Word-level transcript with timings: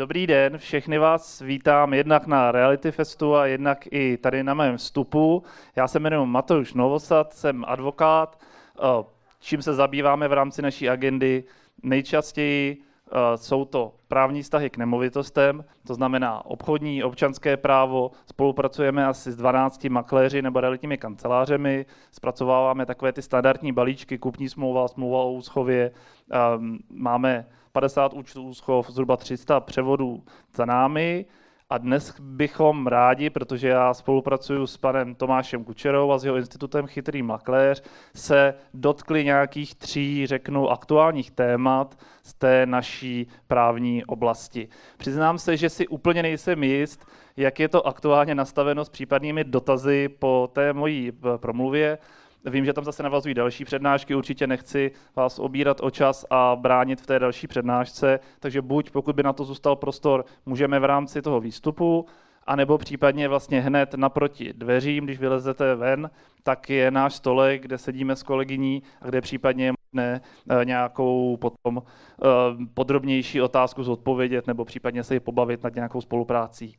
Dobrý 0.00 0.26
den, 0.26 0.58
všechny 0.58 0.98
vás 0.98 1.40
vítám 1.40 1.94
jednak 1.94 2.26
na 2.26 2.52
Reality 2.52 2.92
Festu 2.92 3.34
a 3.34 3.46
jednak 3.46 3.84
i 3.90 4.16
tady 4.16 4.42
na 4.42 4.54
mém 4.54 4.76
vstupu. 4.76 5.42
Já 5.76 5.88
se 5.88 5.98
jmenuji 5.98 6.26
Matouš 6.26 6.74
Novosad, 6.74 7.32
jsem 7.32 7.64
advokát. 7.68 8.38
Eh, 8.78 9.04
čím 9.40 9.62
se 9.62 9.74
zabýváme 9.74 10.28
v 10.28 10.32
rámci 10.32 10.62
naší 10.62 10.88
agendy? 10.88 11.44
Nejčastěji 11.82 12.76
eh, 12.76 13.36
jsou 13.36 13.64
to 13.64 13.94
právní 14.08 14.42
vztahy 14.42 14.70
k 14.70 14.76
nemovitostem, 14.76 15.64
to 15.86 15.94
znamená 15.94 16.46
obchodní, 16.46 17.04
občanské 17.04 17.56
právo. 17.56 18.10
Spolupracujeme 18.26 19.06
asi 19.06 19.32
s 19.32 19.36
12 19.36 19.84
makléři 19.84 20.42
nebo 20.42 20.60
realitními 20.60 20.98
kancelářemi, 20.98 21.86
zpracováváme 22.12 22.86
takové 22.86 23.12
ty 23.12 23.22
standardní 23.22 23.72
balíčky, 23.72 24.18
kupní 24.18 24.48
smlouva, 24.48 24.88
smlouva 24.88 25.18
o 25.18 25.32
úschově. 25.32 25.90
Ehm, 26.30 26.78
máme 26.90 27.46
50 27.72 28.12
účtů 28.12 28.42
úschov, 28.42 28.90
zhruba 28.90 29.16
300 29.16 29.60
převodů 29.60 30.22
za 30.54 30.64
námi. 30.64 31.26
A 31.72 31.78
dnes 31.78 32.14
bychom 32.20 32.86
rádi, 32.86 33.30
protože 33.30 33.68
já 33.68 33.94
spolupracuju 33.94 34.66
s 34.66 34.76
panem 34.76 35.14
Tomášem 35.14 35.64
Kučerou 35.64 36.12
a 36.12 36.18
s 36.18 36.24
jeho 36.24 36.36
institutem 36.36 36.86
Chytrý 36.86 37.22
makléř, 37.22 37.82
se 38.14 38.54
dotkli 38.74 39.24
nějakých 39.24 39.74
tří, 39.74 40.26
řeknu, 40.26 40.68
aktuálních 40.68 41.30
témat 41.30 41.98
z 42.22 42.34
té 42.34 42.66
naší 42.66 43.26
právní 43.46 44.04
oblasti. 44.04 44.68
Přiznám 44.96 45.38
se, 45.38 45.56
že 45.56 45.68
si 45.68 45.88
úplně 45.88 46.22
nejsem 46.22 46.64
jist, 46.64 47.06
jak 47.36 47.60
je 47.60 47.68
to 47.68 47.86
aktuálně 47.86 48.34
nastaveno 48.34 48.84
s 48.84 48.88
případnými 48.88 49.44
dotazy 49.44 50.08
po 50.08 50.50
té 50.52 50.72
mojí 50.72 51.12
promluvě, 51.36 51.98
Vím, 52.44 52.64
že 52.64 52.72
tam 52.72 52.84
zase 52.84 53.02
navazují 53.02 53.34
další 53.34 53.64
přednášky, 53.64 54.14
určitě 54.14 54.46
nechci 54.46 54.90
vás 55.16 55.38
obírat 55.38 55.80
o 55.80 55.90
čas 55.90 56.26
a 56.30 56.56
bránit 56.56 57.00
v 57.00 57.06
té 57.06 57.18
další 57.18 57.46
přednášce, 57.46 58.20
takže 58.40 58.62
buď, 58.62 58.90
pokud 58.90 59.16
by 59.16 59.22
na 59.22 59.32
to 59.32 59.44
zůstal 59.44 59.76
prostor, 59.76 60.24
můžeme 60.46 60.80
v 60.80 60.84
rámci 60.84 61.22
toho 61.22 61.40
výstupu, 61.40 62.06
anebo 62.46 62.78
případně 62.78 63.28
vlastně 63.28 63.60
hned 63.60 63.94
naproti 63.94 64.52
dveřím, 64.52 65.04
když 65.04 65.18
vylezete 65.18 65.74
ven, 65.74 66.10
tak 66.42 66.70
je 66.70 66.90
náš 66.90 67.14
stolek, 67.14 67.62
kde 67.62 67.78
sedíme 67.78 68.16
s 68.16 68.22
kolegyní 68.22 68.82
a 69.00 69.06
kde 69.06 69.20
případně 69.20 69.64
je 69.64 69.72
možné 69.72 70.20
eh, 70.50 70.64
nějakou 70.64 71.36
potom 71.36 71.82
eh, 71.82 72.26
podrobnější 72.74 73.40
otázku 73.40 73.82
zodpovědět 73.82 74.46
nebo 74.46 74.64
případně 74.64 75.04
se 75.04 75.14
ji 75.14 75.20
pobavit 75.20 75.62
nad 75.62 75.74
nějakou 75.74 76.00
spoluprácí. 76.00 76.76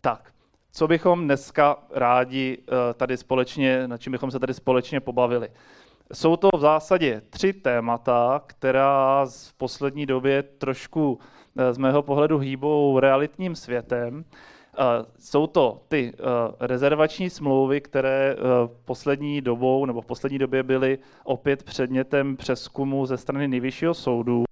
Tak, 0.00 0.32
co 0.74 0.88
bychom 0.88 1.24
dneska 1.24 1.76
rádi 1.90 2.58
eh, 2.58 2.94
tady 2.94 3.16
společně, 3.16 3.88
na 3.88 3.98
čím 3.98 4.12
bychom 4.12 4.30
se 4.30 4.38
tady 4.38 4.54
společně 4.54 5.00
pobavili. 5.00 5.48
Jsou 6.12 6.36
to 6.36 6.48
v 6.54 6.60
zásadě 6.60 7.22
tři 7.30 7.52
témata, 7.52 8.42
která 8.46 9.26
v 9.26 9.54
poslední 9.54 10.06
době 10.06 10.42
trošku 10.42 11.18
eh, 11.56 11.72
z 11.72 11.78
mého 11.78 12.02
pohledu 12.02 12.38
hýbou 12.38 12.98
realitním 12.98 13.54
světem. 13.56 14.24
Eh, 14.24 14.82
jsou 15.18 15.46
to 15.46 15.80
ty 15.88 16.12
rezervační 16.60 17.30
smlouvy, 17.30 17.80
které 17.80 18.36
poslední 18.84 19.40
dobou 19.40 19.86
nebo 19.86 20.00
v 20.00 20.06
poslední 20.06 20.38
době 20.38 20.62
byly 20.62 20.98
opět 21.24 21.62
předmětem 21.62 22.36
přeskumu 22.36 23.06
ze 23.06 23.16
strany 23.16 23.48
nejvyššího 23.48 23.94
soudu. 23.94 24.44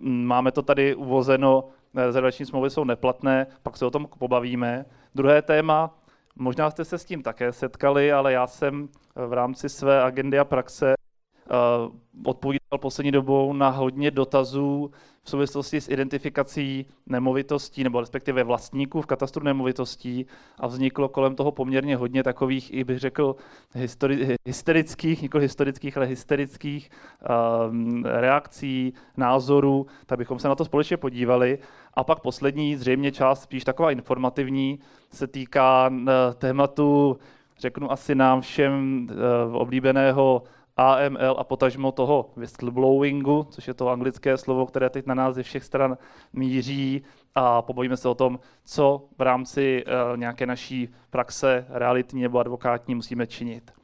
Máme 0.00 0.52
to 0.52 0.62
tady 0.62 0.94
uvozeno 0.94 1.64
rezervační 1.96 2.46
smlouvy 2.46 2.70
jsou 2.70 2.84
neplatné, 2.84 3.46
pak 3.62 3.76
se 3.76 3.86
o 3.86 3.90
tom 3.90 4.06
pobavíme. 4.18 4.84
Druhé 5.16 5.42
téma, 5.42 5.98
možná 6.36 6.70
jste 6.70 6.84
se 6.84 6.98
s 6.98 7.04
tím 7.04 7.22
také 7.22 7.52
setkali, 7.52 8.12
ale 8.12 8.32
já 8.32 8.46
jsem 8.46 8.88
v 9.14 9.32
rámci 9.32 9.68
své 9.68 10.02
agendy 10.02 10.38
a 10.38 10.44
praxe 10.44 10.94
eh, 10.94 11.54
odpovídal 12.24 12.78
poslední 12.80 13.12
dobou 13.12 13.52
na 13.52 13.68
hodně 13.68 14.10
dotazů 14.10 14.90
v 15.22 15.30
souvislosti 15.30 15.80
s 15.80 15.88
identifikací 15.88 16.86
nemovitostí, 17.06 17.84
nebo 17.84 18.00
respektive 18.00 18.44
vlastníků 18.44 19.02
v 19.02 19.06
katastru 19.06 19.44
nemovitostí 19.44 20.26
a 20.58 20.66
vzniklo 20.66 21.08
kolem 21.08 21.36
toho 21.36 21.52
poměrně 21.52 21.96
hodně 21.96 22.22
takových, 22.22 22.74
i 22.74 22.84
bych 22.84 22.98
řekl, 22.98 23.36
histori- 23.74 24.36
hysterických, 24.46 25.22
nikoli 25.22 25.44
historických, 25.44 25.96
ale 25.96 26.06
hysterických 26.06 26.90
um, 27.70 28.04
reakcí, 28.04 28.94
názorů, 29.16 29.86
tak 30.06 30.18
bychom 30.18 30.38
se 30.38 30.48
na 30.48 30.54
to 30.54 30.64
společně 30.64 30.96
podívali. 30.96 31.58
A 31.96 32.04
pak 32.04 32.20
poslední, 32.20 32.76
zřejmě 32.76 33.12
část 33.12 33.42
spíš 33.42 33.64
taková 33.64 33.90
informativní, 33.90 34.78
se 35.12 35.26
týká 35.26 35.88
uh, 35.88 36.08
tématu, 36.38 37.18
řeknu 37.58 37.92
asi 37.92 38.14
nám 38.14 38.40
všem 38.40 39.06
uh, 39.48 39.56
oblíbeného 39.56 40.42
AML 40.76 41.36
a 41.38 41.44
potažmo 41.44 41.92
toho 41.92 42.30
whistleblowingu, 42.36 43.46
což 43.50 43.68
je 43.68 43.74
to 43.74 43.88
anglické 43.88 44.36
slovo, 44.36 44.66
které 44.66 44.90
teď 44.90 45.06
na 45.06 45.14
nás 45.14 45.34
ze 45.34 45.42
všech 45.42 45.64
stran 45.64 45.98
míří 46.32 47.02
a 47.34 47.62
pobojíme 47.62 47.96
se 47.96 48.08
o 48.08 48.14
tom, 48.14 48.38
co 48.64 49.04
v 49.18 49.22
rámci 49.22 49.84
uh, 49.84 50.16
nějaké 50.16 50.46
naší 50.46 50.88
praxe 51.10 51.66
realitní 51.68 52.22
nebo 52.22 52.38
advokátní 52.38 52.94
musíme 52.94 53.26
činit. 53.26 53.75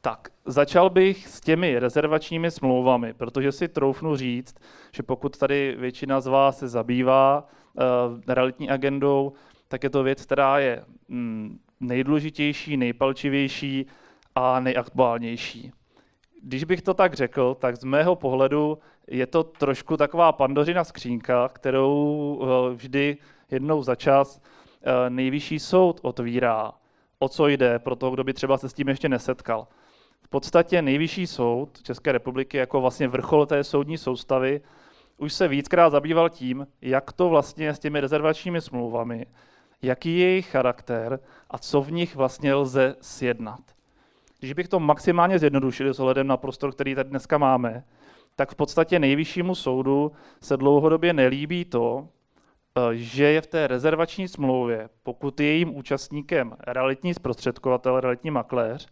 Tak, 0.00 0.28
začal 0.46 0.90
bych 0.90 1.28
s 1.28 1.40
těmi 1.40 1.78
rezervačními 1.78 2.50
smlouvami, 2.50 3.14
protože 3.14 3.52
si 3.52 3.68
troufnu 3.68 4.16
říct, 4.16 4.54
že 4.92 5.02
pokud 5.02 5.38
tady 5.38 5.76
většina 5.78 6.20
z 6.20 6.26
vás 6.26 6.58
se 6.58 6.68
zabývá 6.68 7.48
uh, 7.74 7.84
realitní 8.28 8.70
agendou, 8.70 9.32
tak 9.68 9.84
je 9.84 9.90
to 9.90 10.02
věc, 10.02 10.22
která 10.22 10.58
je 10.58 10.84
mm, 11.08 11.58
nejdůležitější, 11.80 12.76
nejpalčivější 12.76 13.86
a 14.34 14.60
nejaktuálnější. 14.60 15.72
Když 16.42 16.64
bych 16.64 16.82
to 16.82 16.94
tak 16.94 17.14
řekl, 17.14 17.54
tak 17.54 17.76
z 17.76 17.84
mého 17.84 18.16
pohledu 18.16 18.78
je 19.08 19.26
to 19.26 19.44
trošku 19.44 19.96
taková 19.96 20.32
pandořina 20.32 20.84
skřínka, 20.84 21.48
kterou 21.48 22.40
eh, 22.42 22.74
vždy 22.74 23.16
jednou 23.50 23.82
za 23.82 23.94
čas 23.94 24.40
eh, 24.82 25.10
nejvyšší 25.10 25.58
soud 25.58 26.00
otvírá. 26.02 26.72
O 27.18 27.28
co 27.28 27.48
jde 27.48 27.78
pro 27.78 27.96
toho, 27.96 28.12
kdo 28.12 28.24
by 28.24 28.34
třeba 28.34 28.58
se 28.58 28.68
s 28.68 28.74
tím 28.74 28.88
ještě 28.88 29.08
nesetkal. 29.08 29.68
V 30.22 30.28
podstatě 30.28 30.82
nejvyšší 30.82 31.26
soud 31.26 31.82
České 31.82 32.12
republiky 32.12 32.56
jako 32.56 32.80
vlastně 32.80 33.08
vrchol 33.08 33.46
té 33.46 33.64
soudní 33.64 33.98
soustavy 33.98 34.60
už 35.20 35.32
se 35.32 35.48
víckrát 35.48 35.92
zabýval 35.92 36.28
tím, 36.28 36.66
jak 36.82 37.12
to 37.12 37.28
vlastně 37.28 37.74
s 37.74 37.78
těmi 37.78 38.00
rezervačními 38.00 38.60
smlouvami, 38.60 39.26
jaký 39.82 40.18
je 40.18 40.28
jejich 40.28 40.50
charakter 40.50 41.20
a 41.50 41.58
co 41.58 41.82
v 41.82 41.92
nich 41.92 42.16
vlastně 42.16 42.54
lze 42.54 42.96
sjednat. 43.00 43.60
Když 44.38 44.52
bych 44.52 44.68
to 44.68 44.80
maximálně 44.80 45.38
zjednodušil 45.38 45.94
s 45.94 46.00
ohledem 46.00 46.26
na 46.26 46.36
prostor, 46.36 46.72
který 46.72 46.94
tady 46.94 47.10
dneska 47.10 47.38
máme, 47.38 47.84
tak 48.36 48.52
v 48.52 48.54
podstatě 48.54 48.98
nejvyššímu 48.98 49.54
soudu 49.54 50.12
se 50.40 50.56
dlouhodobě 50.56 51.12
nelíbí 51.12 51.64
to, 51.64 52.08
eh, 52.76 52.80
že 52.92 53.24
je 53.24 53.40
v 53.40 53.46
té 53.46 53.66
rezervační 53.66 54.28
smlouvě, 54.28 54.88
pokud 55.02 55.40
je 55.40 55.46
jejím 55.46 55.76
účastníkem 55.76 56.56
realitní 56.66 57.14
zprostředkovatel, 57.14 58.00
realitní 58.00 58.30
makléř, 58.30 58.88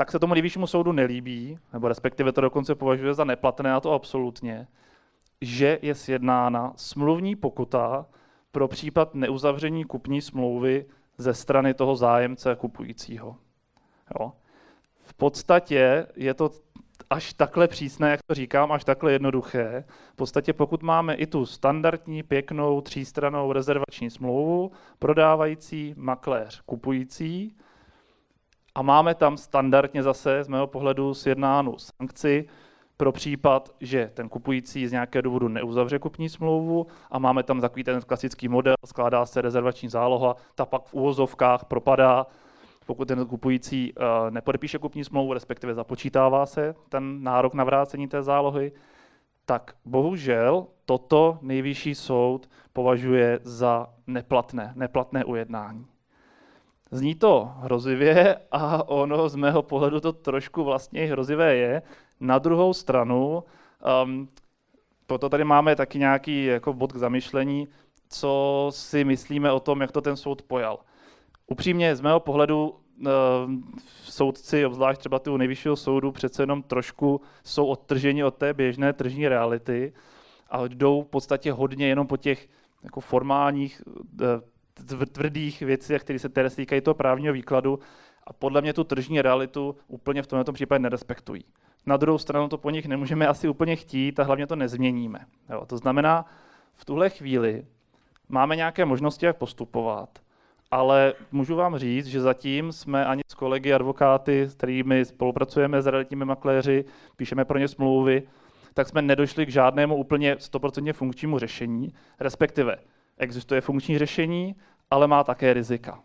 tak 0.00 0.10
se 0.10 0.18
tomu 0.18 0.34
nejvyššímu 0.34 0.66
soudu 0.66 0.92
nelíbí, 0.92 1.58
nebo 1.72 1.88
respektive 1.88 2.32
to 2.32 2.40
dokonce 2.40 2.74
považuje 2.74 3.14
za 3.14 3.24
neplatné, 3.24 3.72
a 3.72 3.80
to 3.80 3.92
absolutně, 3.92 4.66
že 5.40 5.78
je 5.82 5.94
sjednána 5.94 6.72
smluvní 6.76 7.36
pokuta 7.36 8.06
pro 8.52 8.68
případ 8.68 9.14
neuzavření 9.14 9.84
kupní 9.84 10.20
smlouvy 10.20 10.86
ze 11.18 11.34
strany 11.34 11.74
toho 11.74 11.96
zájemce 11.96 12.56
kupujícího. 12.56 13.36
Jo. 14.20 14.32
V 15.02 15.14
podstatě 15.14 16.06
je 16.16 16.34
to 16.34 16.50
až 17.10 17.32
takhle 17.32 17.68
přísné, 17.68 18.10
jak 18.10 18.20
to 18.26 18.34
říkám, 18.34 18.72
až 18.72 18.84
takhle 18.84 19.12
jednoduché. 19.12 19.84
V 20.12 20.16
podstatě 20.16 20.52
pokud 20.52 20.82
máme 20.82 21.14
i 21.14 21.26
tu 21.26 21.46
standardní, 21.46 22.22
pěknou, 22.22 22.80
třístranou 22.80 23.52
rezervační 23.52 24.10
smlouvu, 24.10 24.72
prodávající, 24.98 25.94
makléř, 25.96 26.60
kupující, 26.60 27.56
a 28.74 28.82
máme 28.82 29.14
tam 29.14 29.36
standardně 29.36 30.02
zase 30.02 30.44
z 30.44 30.48
mého 30.48 30.66
pohledu 30.66 31.14
sjednánu 31.14 31.74
sankci 31.78 32.48
pro 32.96 33.12
případ, 33.12 33.74
že 33.80 34.10
ten 34.14 34.28
kupující 34.28 34.86
z 34.86 34.92
nějakého 34.92 35.22
důvodu 35.22 35.48
neuzavře 35.48 35.98
kupní 35.98 36.28
smlouvu 36.28 36.86
a 37.10 37.18
máme 37.18 37.42
tam 37.42 37.60
takový 37.60 37.84
ten 37.84 38.00
klasický 38.00 38.48
model, 38.48 38.74
skládá 38.86 39.26
se 39.26 39.40
rezervační 39.40 39.88
záloha, 39.88 40.36
ta 40.54 40.66
pak 40.66 40.84
v 40.84 40.94
úvozovkách 40.94 41.64
propadá 41.64 42.26
pokud 42.86 43.08
ten 43.08 43.26
kupující 43.26 43.92
uh, 43.92 44.04
nepodepíše 44.30 44.78
kupní 44.78 45.04
smlouvu, 45.04 45.32
respektive 45.32 45.74
započítává 45.74 46.46
se 46.46 46.74
ten 46.88 47.22
nárok 47.22 47.54
na 47.54 47.64
vrácení 47.64 48.08
té 48.08 48.22
zálohy, 48.22 48.72
tak 49.46 49.74
bohužel 49.84 50.66
toto 50.84 51.38
nejvyšší 51.42 51.94
soud 51.94 52.50
považuje 52.72 53.40
za 53.42 53.86
neplatné, 54.06 54.72
neplatné 54.76 55.24
ujednání. 55.24 55.86
Zní 56.90 57.14
to 57.14 57.52
hrozivě 57.56 58.36
a 58.50 58.88
ono 58.88 59.28
z 59.28 59.36
mého 59.36 59.62
pohledu 59.62 60.00
to 60.00 60.12
trošku 60.12 60.64
vlastně 60.64 61.06
hrozivé 61.06 61.56
je. 61.56 61.82
Na 62.20 62.38
druhou 62.38 62.74
stranu, 62.74 63.44
um, 64.04 64.28
proto 65.06 65.28
tady 65.28 65.44
máme 65.44 65.76
taky 65.76 65.98
nějaký 65.98 66.44
jako 66.44 66.72
bod 66.72 66.92
k 66.92 66.96
zamyšlení, 66.96 67.68
co 68.08 68.66
si 68.74 69.04
myslíme 69.04 69.52
o 69.52 69.60
tom, 69.60 69.80
jak 69.80 69.92
to 69.92 70.00
ten 70.00 70.16
soud 70.16 70.42
pojal. 70.42 70.78
Upřímně, 71.46 71.96
z 71.96 72.00
mého 72.00 72.20
pohledu 72.20 72.68
uh, 72.70 73.06
soudci, 74.04 74.66
obzvlášť 74.66 75.00
třeba 75.00 75.18
toho 75.18 75.38
nejvyššího 75.38 75.76
soudu, 75.76 76.12
přece 76.12 76.42
jenom 76.42 76.62
trošku 76.62 77.20
jsou 77.44 77.66
odtrženi 77.66 78.24
od 78.24 78.34
té 78.34 78.54
běžné 78.54 78.92
tržní 78.92 79.28
reality 79.28 79.92
a 80.50 80.68
jdou 80.68 81.02
v 81.02 81.06
podstatě 81.06 81.52
hodně 81.52 81.86
jenom 81.88 82.06
po 82.06 82.16
těch 82.16 82.48
jako 82.82 83.00
formálních, 83.00 83.82
eh, 84.22 84.26
tvrdých 85.12 85.60
věcech, 85.60 86.02
které 86.02 86.18
se 86.18 86.28
tedy 86.28 86.50
týkají 86.50 86.80
toho 86.80 86.94
právního 86.94 87.34
výkladu 87.34 87.78
a 88.26 88.32
podle 88.32 88.60
mě 88.60 88.72
tu 88.72 88.84
tržní 88.84 89.22
realitu 89.22 89.76
úplně 89.88 90.22
v 90.22 90.26
tomto 90.26 90.52
případě 90.52 90.82
nerespektují. 90.82 91.44
Na 91.86 91.96
druhou 91.96 92.18
stranu 92.18 92.48
to 92.48 92.58
po 92.58 92.70
nich 92.70 92.86
nemůžeme 92.86 93.26
asi 93.26 93.48
úplně 93.48 93.76
chtít 93.76 94.20
a 94.20 94.24
hlavně 94.24 94.46
to 94.46 94.56
nezměníme. 94.56 95.18
Jo, 95.50 95.66
to 95.66 95.76
znamená, 95.76 96.24
v 96.74 96.84
tuhle 96.84 97.10
chvíli 97.10 97.66
máme 98.28 98.56
nějaké 98.56 98.84
možnosti, 98.84 99.26
jak 99.26 99.36
postupovat, 99.36 100.18
ale 100.70 101.14
můžu 101.32 101.56
vám 101.56 101.78
říct, 101.78 102.06
že 102.06 102.20
zatím 102.20 102.72
jsme 102.72 103.06
ani 103.06 103.22
s 103.30 103.34
kolegy 103.34 103.72
advokáty, 103.72 104.42
s 104.42 104.54
kterými 104.54 105.04
spolupracujeme 105.04 105.82
s 105.82 105.86
realitními 105.86 106.24
makléři, 106.24 106.84
píšeme 107.16 107.44
pro 107.44 107.58
ně 107.58 107.68
smlouvy, 107.68 108.22
tak 108.74 108.88
jsme 108.88 109.02
nedošli 109.02 109.46
k 109.46 109.50
žádnému 109.50 109.96
úplně 109.96 110.34
100% 110.34 110.92
funkčnímu 110.92 111.38
řešení, 111.38 111.94
respektive 112.20 112.76
existuje 113.20 113.60
funkční 113.60 113.98
řešení, 113.98 114.56
ale 114.90 115.06
má 115.06 115.24
také 115.24 115.52
rizika. 115.52 116.02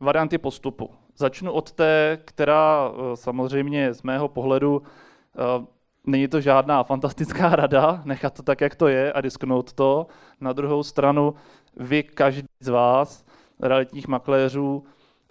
Varianty 0.00 0.38
postupu. 0.38 0.90
Začnu 1.16 1.52
od 1.52 1.72
té, 1.72 2.18
která 2.24 2.90
eh, 2.90 3.16
samozřejmě 3.16 3.94
z 3.94 4.02
mého 4.02 4.28
pohledu 4.28 4.82
eh, 4.82 5.66
není 6.06 6.28
to 6.28 6.40
žádná 6.40 6.82
fantastická 6.82 7.56
rada, 7.56 8.02
nechat 8.04 8.34
to 8.34 8.42
tak, 8.42 8.60
jak 8.60 8.74
to 8.74 8.88
je 8.88 9.12
a 9.12 9.20
disknout 9.20 9.72
to. 9.72 10.06
Na 10.40 10.52
druhou 10.52 10.82
stranu, 10.82 11.34
vy, 11.76 12.02
každý 12.02 12.48
z 12.60 12.68
vás, 12.68 13.24
realitních 13.60 14.08
makléřů, 14.08 14.84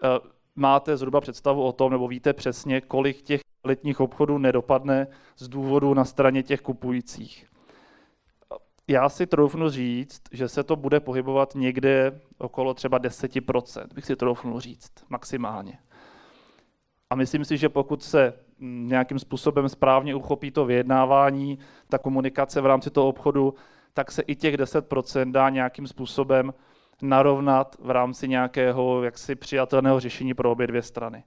eh, 0.04 0.08
máte 0.56 0.98
zhruba 0.98 1.22
představu 1.22 1.64
o 1.64 1.72
tom, 1.72 1.92
nebo 1.92 2.08
víte 2.08 2.34
přesně, 2.34 2.82
kolik 2.82 3.22
těch 3.22 3.42
letních 3.64 4.00
obchodů 4.00 4.38
nedopadne 4.38 5.08
z 5.38 5.48
důvodu 5.48 5.94
na 5.94 6.06
straně 6.06 6.44
těch 6.44 6.62
kupujících. 6.62 7.53
Já 8.88 9.10
si 9.10 9.28
troufnu 9.28 9.70
říct, 9.70 10.22
že 10.32 10.48
se 10.48 10.64
to 10.64 10.76
bude 10.76 11.00
pohybovat 11.00 11.56
někde 11.56 12.20
okolo 12.38 12.74
třeba 12.74 13.00
10%, 13.00 13.88
bych 13.94 14.06
si 14.06 14.16
troufnul 14.16 14.60
říct, 14.60 14.92
maximálně. 15.10 15.78
A 17.10 17.16
myslím 17.16 17.46
si, 17.46 17.58
že 17.58 17.70
pokud 17.70 18.04
se 18.04 18.34
nějakým 18.60 19.20
způsobem 19.20 19.70
správně 19.70 20.16
uchopí 20.16 20.52
to 20.52 20.66
vyjednávání, 20.66 21.60
ta 21.90 21.98
komunikace 21.98 22.62
v 22.62 22.66
rámci 22.66 22.90
toho 22.90 23.08
obchodu, 23.08 23.54
tak 23.94 24.12
se 24.12 24.22
i 24.22 24.36
těch 24.36 24.56
10% 24.56 25.32
dá 25.32 25.50
nějakým 25.50 25.88
způsobem 25.88 26.54
narovnat 27.02 27.76
v 27.80 27.90
rámci 27.90 28.28
nějakého 28.28 29.04
jaksi 29.04 29.36
přijatelného 29.36 30.00
řešení 30.00 30.34
pro 30.34 30.52
obě 30.52 30.68
dvě 30.68 30.82
strany. 30.82 31.24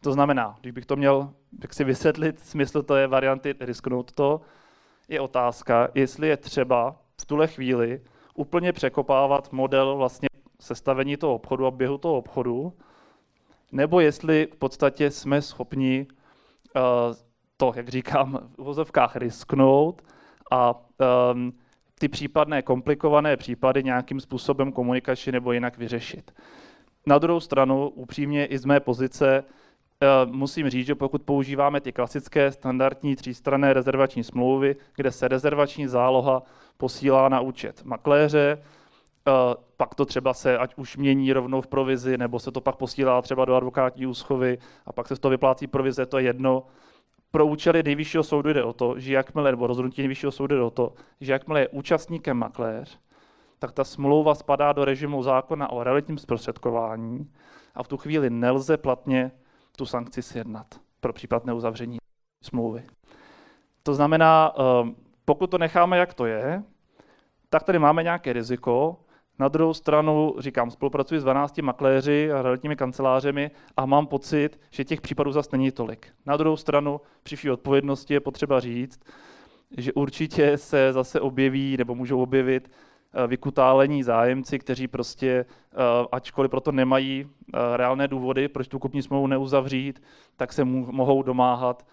To 0.00 0.12
znamená, 0.12 0.56
když 0.60 0.72
bych 0.72 0.86
to 0.86 0.96
měl 0.96 1.32
jak 1.62 1.74
si 1.74 1.84
vysvětlit, 1.84 2.40
smysl 2.40 2.82
to 2.82 2.96
je 2.96 3.06
varianty 3.06 3.54
risknout 3.60 4.12
to, 4.12 4.40
je 5.10 5.20
otázka, 5.20 5.88
jestli 5.94 6.28
je 6.28 6.36
třeba 6.36 6.96
v 7.20 7.26
tuhle 7.26 7.48
chvíli 7.48 8.00
úplně 8.34 8.72
překopávat 8.72 9.52
model 9.52 9.96
vlastně 9.96 10.28
sestavení 10.60 11.16
toho 11.16 11.34
obchodu 11.34 11.66
a 11.66 11.70
běhu 11.70 11.98
toho 11.98 12.16
obchodu, 12.16 12.72
nebo 13.72 14.00
jestli 14.00 14.48
v 14.52 14.56
podstatě 14.56 15.10
jsme 15.10 15.42
schopni 15.42 16.06
uh, 16.76 16.82
to, 17.56 17.72
jak 17.76 17.88
říkám, 17.88 18.48
v 18.54 18.58
uvozovkách 18.58 19.16
risknout 19.16 20.02
a 20.50 20.74
um, 21.32 21.52
ty 21.98 22.08
případné 22.08 22.62
komplikované 22.62 23.36
případy 23.36 23.84
nějakým 23.84 24.20
způsobem 24.20 24.72
komunikačně 24.72 25.32
nebo 25.32 25.52
jinak 25.52 25.78
vyřešit. 25.78 26.32
Na 27.06 27.18
druhou 27.18 27.40
stranu, 27.40 27.88
upřímně 27.88 28.46
i 28.46 28.58
z 28.58 28.64
mé 28.64 28.80
pozice, 28.80 29.44
Eh, 29.44 29.59
musím 30.24 30.70
říct, 30.70 30.86
že 30.86 30.94
pokud 30.94 31.22
používáme 31.22 31.80
ty 31.80 31.92
klasické 31.92 32.52
standardní 32.52 33.16
třístranné 33.16 33.72
rezervační 33.72 34.24
smlouvy, 34.24 34.76
kde 34.96 35.10
se 35.10 35.28
rezervační 35.28 35.86
záloha 35.86 36.42
posílá 36.76 37.28
na 37.28 37.40
účet 37.40 37.84
makléře, 37.84 38.58
eh, 39.28 39.32
pak 39.76 39.94
to 39.94 40.04
třeba 40.04 40.34
se 40.34 40.58
ať 40.58 40.74
už 40.76 40.96
mění 40.96 41.32
rovnou 41.32 41.60
v 41.60 41.66
provizi, 41.66 42.18
nebo 42.18 42.38
se 42.38 42.52
to 42.52 42.60
pak 42.60 42.76
posílá 42.76 43.22
třeba 43.22 43.44
do 43.44 43.54
advokátní 43.54 44.06
úschovy 44.06 44.58
a 44.86 44.92
pak 44.92 45.08
se 45.08 45.16
to 45.16 45.30
vyplácí 45.30 45.66
provize, 45.66 46.06
to 46.06 46.18
je 46.18 46.24
jedno. 46.24 46.62
Pro 47.30 47.46
účely 47.46 47.82
nejvyššího 47.82 48.22
soudu 48.22 48.52
jde 48.52 48.64
o 48.64 48.72
to, 48.72 48.98
že 48.98 49.14
jakmile, 49.14 49.50
nebo 49.50 49.66
rozhodnutí 49.66 50.02
nejvyššího 50.02 50.32
soudu 50.32 50.56
jde 50.56 50.62
o 50.62 50.70
to, 50.70 50.92
že 51.20 51.32
jakmile 51.32 51.60
je 51.60 51.68
účastníkem 51.68 52.36
makléř, 52.36 52.98
tak 53.58 53.72
ta 53.72 53.84
smlouva 53.84 54.34
spadá 54.34 54.72
do 54.72 54.84
režimu 54.84 55.22
zákona 55.22 55.72
o 55.72 55.84
realitním 55.84 56.18
zprostředkování 56.18 57.30
a 57.74 57.82
v 57.82 57.88
tu 57.88 57.96
chvíli 57.96 58.30
nelze 58.30 58.76
platně 58.76 59.30
tu 59.80 59.86
sankci 59.86 60.22
sjednat 60.22 60.66
pro 61.00 61.12
případ 61.12 61.44
neuzavření 61.44 61.98
smlouvy. 62.44 62.82
To 63.82 63.94
znamená, 63.94 64.52
ehm, 64.58 64.94
pokud 65.24 65.50
to 65.50 65.58
necháme, 65.58 65.98
jak 65.98 66.14
to 66.14 66.26
je, 66.26 66.62
tak 67.50 67.62
tady 67.62 67.78
máme 67.78 68.02
nějaké 68.02 68.32
riziko. 68.32 69.00
Na 69.38 69.48
druhou 69.48 69.74
stranu, 69.74 70.34
říkám, 70.38 70.70
spolupracuji 70.70 71.20
s 71.20 71.22
12 71.24 71.62
makléři 71.62 72.32
a 72.32 72.42
realitními 72.42 72.76
kancelářemi 72.76 73.50
a 73.76 73.86
mám 73.86 74.06
pocit, 74.06 74.60
že 74.70 74.84
těch 74.84 75.00
případů 75.00 75.32
zase 75.32 75.48
není 75.52 75.70
tolik. 75.70 76.12
Na 76.26 76.36
druhou 76.36 76.56
stranu, 76.56 77.00
při 77.22 77.36
vší 77.36 77.50
odpovědnosti 77.50 78.14
je 78.14 78.20
potřeba 78.20 78.60
říct, 78.60 79.00
že 79.76 79.92
určitě 79.92 80.58
se 80.58 80.92
zase 80.92 81.20
objeví 81.20 81.76
nebo 81.76 81.94
můžou 81.94 82.22
objevit 82.22 82.70
vykutálení 83.26 84.02
zájemci, 84.02 84.58
kteří 84.58 84.88
prostě, 84.88 85.28
eh, 85.28 85.76
ačkoliv 86.12 86.50
proto 86.50 86.72
nemají 86.72 87.26
eh, 87.26 87.76
reálné 87.76 88.08
důvody, 88.08 88.48
proč 88.48 88.68
tu 88.68 88.78
kupní 88.78 89.02
smlouvu 89.02 89.26
neuzavřít, 89.26 90.02
tak 90.36 90.52
se 90.52 90.64
mohou 90.64 91.22
domáhat 91.22 91.86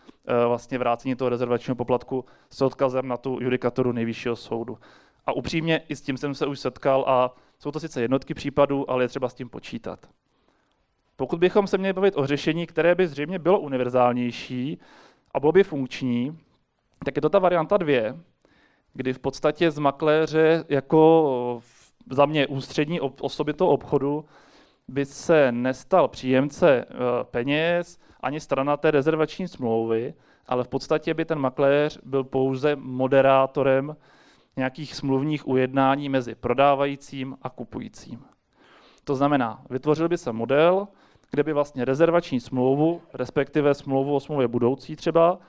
vlastně 0.48 0.78
vrácení 0.78 1.16
toho 1.16 1.30
rezervačního 1.30 1.76
poplatku 1.76 2.26
s 2.50 2.62
odkazem 2.62 3.08
na 3.08 3.18
tu 3.18 3.38
judikaturu 3.42 3.92
nejvyššího 3.92 4.36
soudu. 4.36 4.78
A 5.26 5.32
upřímně 5.32 5.82
i 5.90 5.96
s 5.96 6.02
tím 6.02 6.18
jsem 6.18 6.36
se 6.36 6.46
už 6.46 6.60
setkal 6.60 7.06
a 7.08 7.36
jsou 7.60 7.72
to 7.72 7.80
sice 7.80 8.02
jednotky 8.02 8.34
případů, 8.34 8.92
ale 8.92 9.04
je 9.04 9.08
třeba 9.08 9.30
s 9.30 9.34
tím 9.34 9.50
počítat. 9.50 10.00
Pokud 11.16 11.40
bychom 11.40 11.68
se 11.68 11.78
měli 11.78 11.94
bavit 11.94 12.18
o 12.18 12.28
řešení, 12.28 12.68
které 12.68 12.96
by 12.96 13.08
zřejmě 13.08 13.40
bylo 13.40 13.60
univerzálnější 13.60 14.80
a 15.34 15.40
bylo 15.40 15.52
by 15.52 15.64
funkční, 15.64 16.40
tak 17.06 17.16
je 17.16 17.22
to 17.22 17.30
ta 17.30 17.40
varianta 17.40 17.78
dvě, 17.78 18.16
kdy 18.98 19.14
v 19.14 19.20
podstatě 19.20 19.72
z 19.72 19.80
makléře 19.80 20.66
jako 20.70 21.62
za 22.12 22.26
mě 22.26 22.48
ústřední 22.48 23.02
osoby 23.02 23.54
toho 23.54 23.72
obchodu 23.72 24.26
by 24.88 25.06
se 25.06 25.52
nestal 25.52 26.08
příjemce 26.08 26.86
eh, 26.90 26.96
peněz 27.24 28.00
ani 28.22 28.40
strana 28.40 28.78
té 28.78 28.92
rezervační 28.92 29.48
smlouvy, 29.48 30.14
ale 30.48 30.64
v 30.64 30.68
podstatě 30.68 31.14
by 31.14 31.26
ten 31.26 31.40
makléř 31.40 32.00
byl 32.04 32.24
pouze 32.24 32.76
moderátorem 32.76 33.96
nějakých 34.58 34.96
smluvních 34.96 35.48
ujednání 35.48 36.10
mezi 36.10 36.36
prodávajícím 36.36 37.38
a 37.42 37.50
kupujícím. 37.50 38.26
To 39.04 39.16
znamená, 39.16 39.62
vytvořil 39.70 40.10
by 40.10 40.18
se 40.18 40.32
model, 40.32 40.88
kde 41.32 41.44
by 41.44 41.54
vlastně 41.54 41.86
rezervační 41.86 42.40
smlouvu, 42.40 43.02
respektive 43.14 43.74
smlouvu 43.74 44.16
o 44.16 44.20
smlouvě 44.20 44.48
budoucí 44.48 44.96
třeba, 44.96 45.40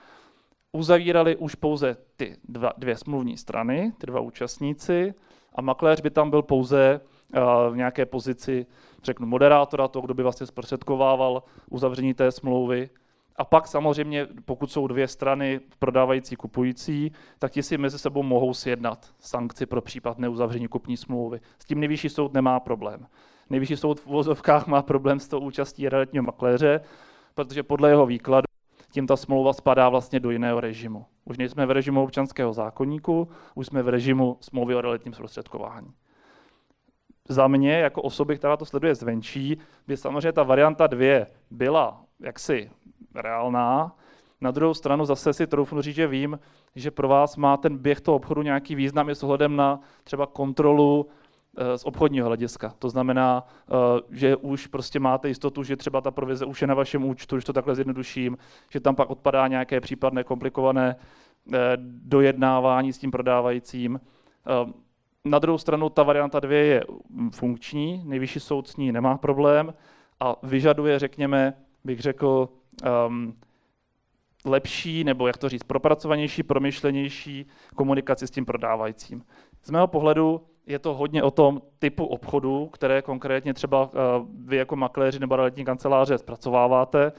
uzavírali 0.71 1.35
už 1.35 1.55
pouze 1.55 1.97
ty 2.17 2.37
dva, 2.47 2.73
dvě 2.77 2.97
smluvní 2.97 3.37
strany, 3.37 3.93
ty 3.97 4.07
dva 4.07 4.19
účastníci, 4.19 5.13
a 5.55 5.61
makléř 5.61 6.01
by 6.01 6.09
tam 6.09 6.29
byl 6.29 6.41
pouze 6.41 7.01
uh, 7.01 7.73
v 7.73 7.77
nějaké 7.77 8.05
pozici, 8.05 8.65
řeknu, 9.03 9.27
moderátora, 9.27 9.87
toho, 9.87 10.05
kdo 10.05 10.13
by 10.13 10.23
vlastně 10.23 10.47
zprostředkovával 10.47 11.43
uzavření 11.69 12.13
té 12.13 12.31
smlouvy. 12.31 12.89
A 13.35 13.45
pak 13.45 13.67
samozřejmě, 13.67 14.27
pokud 14.45 14.71
jsou 14.71 14.87
dvě 14.87 15.07
strany 15.07 15.59
prodávající, 15.79 16.35
kupující, 16.35 17.11
tak 17.39 17.51
ti 17.51 17.63
si 17.63 17.77
mezi 17.77 17.99
sebou 17.99 18.23
mohou 18.23 18.53
sjednat 18.53 19.13
sankci 19.19 19.65
pro 19.65 19.81
případ 19.81 20.19
neuzavření 20.19 20.67
kupní 20.67 20.97
smlouvy. 20.97 21.39
S 21.59 21.65
tím 21.65 21.79
nejvyšší 21.79 22.09
soud 22.09 22.33
nemá 22.33 22.59
problém. 22.59 23.07
Nejvyšší 23.49 23.77
soud 23.77 23.99
v 23.99 24.07
uvozovkách 24.07 24.67
má 24.67 24.81
problém 24.81 25.19
s 25.19 25.27
tou 25.27 25.39
účastí 25.39 25.89
realitního 25.89 26.23
makléře, 26.23 26.81
protože 27.35 27.63
podle 27.63 27.89
jeho 27.89 28.05
výkladu 28.05 28.48
tím 28.91 29.07
ta 29.07 29.17
smlouva 29.17 29.53
spadá 29.53 29.89
vlastně 29.89 30.19
do 30.19 30.31
jiného 30.31 30.59
režimu. 30.59 31.05
Už 31.25 31.37
nejsme 31.37 31.65
v 31.65 31.71
režimu 31.71 32.03
občanského 32.03 32.53
zákonníku, 32.53 33.29
už 33.55 33.67
jsme 33.67 33.83
v 33.83 33.89
režimu 33.89 34.37
smlouvy 34.41 34.75
o 34.75 34.81
realitním 34.81 35.13
zprostředkování. 35.13 35.93
Za 37.29 37.47
mě, 37.47 37.79
jako 37.79 38.01
osoby, 38.01 38.37
která 38.37 38.57
to 38.57 38.65
sleduje 38.65 38.95
zvenčí, 38.95 39.57
by 39.87 39.97
samozřejmě 39.97 40.31
ta 40.31 40.43
varianta 40.43 40.87
dvě 40.87 41.27
byla 41.51 42.01
jaksi 42.19 42.71
reálná. 43.15 43.95
Na 44.41 44.51
druhou 44.51 44.73
stranu 44.73 45.05
zase 45.05 45.33
si 45.33 45.47
troufnu 45.47 45.81
říct, 45.81 45.95
že 45.95 46.07
vím, 46.07 46.39
že 46.75 46.91
pro 46.91 47.07
vás 47.07 47.37
má 47.37 47.57
ten 47.57 47.77
běh 47.77 48.01
toho 48.01 48.15
obchodu 48.15 48.41
nějaký 48.41 48.75
význam 48.75 49.09
i 49.09 49.15
s 49.15 49.23
ohledem 49.23 49.55
na 49.55 49.79
třeba 50.03 50.25
kontrolu 50.25 51.07
z 51.75 51.83
obchodního 51.83 52.27
hlediska. 52.27 52.73
To 52.79 52.89
znamená, 52.89 53.47
eh, 53.47 53.73
že 54.09 54.35
už 54.35 54.67
prostě 54.67 54.99
máte 54.99 55.27
jistotu, 55.27 55.63
že 55.63 55.75
třeba 55.75 56.01
ta 56.01 56.11
provize 56.11 56.45
už 56.45 56.61
je 56.61 56.67
na 56.67 56.73
vašem 56.73 57.05
účtu, 57.05 57.35
když 57.35 57.45
to 57.45 57.53
takhle 57.53 57.75
zjednoduším, 57.75 58.37
že 58.71 58.79
tam 58.79 58.95
pak 58.95 59.09
odpadá 59.09 59.47
nějaké 59.47 59.81
případné 59.81 60.23
komplikované 60.23 60.95
eh, 61.53 61.57
dojednávání 62.03 62.93
s 62.93 62.97
tím 62.97 63.11
prodávajícím. 63.11 63.99
Na 65.25 65.39
druhou 65.39 65.57
stranu 65.57 65.89
ta 65.89 66.03
varianta 66.03 66.39
dvě 66.39 66.65
je 66.65 66.83
funkční, 67.31 68.03
nejvyšší 68.05 68.39
soud 68.39 68.67
s 68.67 68.77
ní 68.77 68.91
nemá 68.91 69.17
problém 69.17 69.73
a 70.19 70.35
vyžaduje, 70.43 70.99
řekněme, 70.99 71.53
bych 71.83 71.99
řekl, 71.99 72.49
um, 73.07 73.37
lepší, 74.45 75.03
nebo 75.03 75.27
jak 75.27 75.37
to 75.37 75.49
říct, 75.49 75.63
propracovanější, 75.63 76.43
promyšlenější 76.43 77.45
komunikaci 77.75 78.27
s 78.27 78.31
tím 78.31 78.45
prodávajícím. 78.45 79.23
Z 79.63 79.69
mého 79.69 79.87
pohledu 79.87 80.41
je 80.69 80.79
to 80.79 80.93
hodně 80.93 81.23
o 81.23 81.31
tom 81.31 81.61
typu 81.79 82.05
obchodu, 82.05 82.69
které 82.73 83.01
konkrétně 83.01 83.53
třeba 83.53 83.89
vy 84.45 84.57
jako 84.57 84.75
makléři 84.75 85.19
nebo 85.19 85.35
realitní 85.35 85.65
kanceláře 85.65 86.17
zpracováváte 86.17 87.11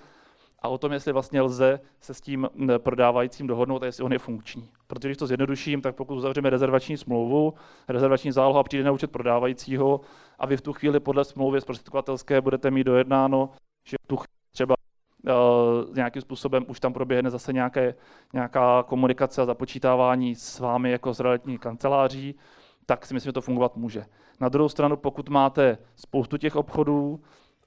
a 0.62 0.68
o 0.68 0.78
tom, 0.78 0.92
jestli 0.92 1.12
vlastně 1.12 1.40
lze 1.40 1.80
se 2.00 2.14
s 2.14 2.20
tím 2.20 2.48
prodávajícím 2.78 3.46
dohodnout 3.46 3.82
a 3.82 3.86
jestli 3.86 4.04
on 4.04 4.12
je 4.12 4.18
funkční. 4.18 4.70
Protože 4.86 5.08
když 5.08 5.18
to 5.18 5.26
zjednoduším, 5.26 5.82
tak 5.82 5.96
pokud 5.96 6.14
uzavřeme 6.14 6.50
rezervační 6.50 6.96
smlouvu, 6.96 7.54
rezervační 7.88 8.32
záloha 8.32 8.62
přijde 8.62 8.84
na 8.84 8.92
účet 8.92 9.10
prodávajícího 9.10 10.00
a 10.38 10.46
vy 10.46 10.56
v 10.56 10.60
tu 10.60 10.72
chvíli 10.72 11.00
podle 11.00 11.24
smlouvy 11.24 11.60
zprostředkovatelské 11.60 12.40
budete 12.40 12.70
mít 12.70 12.84
dojednáno, 12.84 13.50
že 13.88 13.96
v 14.04 14.06
tu 14.06 14.16
chvíli 14.16 14.28
třeba 14.52 14.74
uh, 15.24 15.94
nějakým 15.94 16.22
způsobem 16.22 16.64
už 16.68 16.80
tam 16.80 16.92
proběhne 16.92 17.30
zase 17.30 17.52
nějaké, 17.52 17.94
nějaká 18.32 18.82
komunikace 18.82 19.42
a 19.42 19.46
započítávání 19.46 20.34
s 20.34 20.60
vámi 20.60 20.90
jako 20.90 21.14
s 21.14 21.20
realitní 21.20 21.58
kanceláří, 21.58 22.34
tak 22.90 23.06
si 23.06 23.14
myslím, 23.14 23.28
že 23.28 23.32
to 23.32 23.40
fungovat 23.40 23.76
může. 23.76 24.04
Na 24.40 24.48
druhou 24.48 24.68
stranu, 24.68 24.96
pokud 24.96 25.28
máte 25.28 25.78
spoustu 25.96 26.36
těch 26.36 26.56
obchodů, 26.56 27.20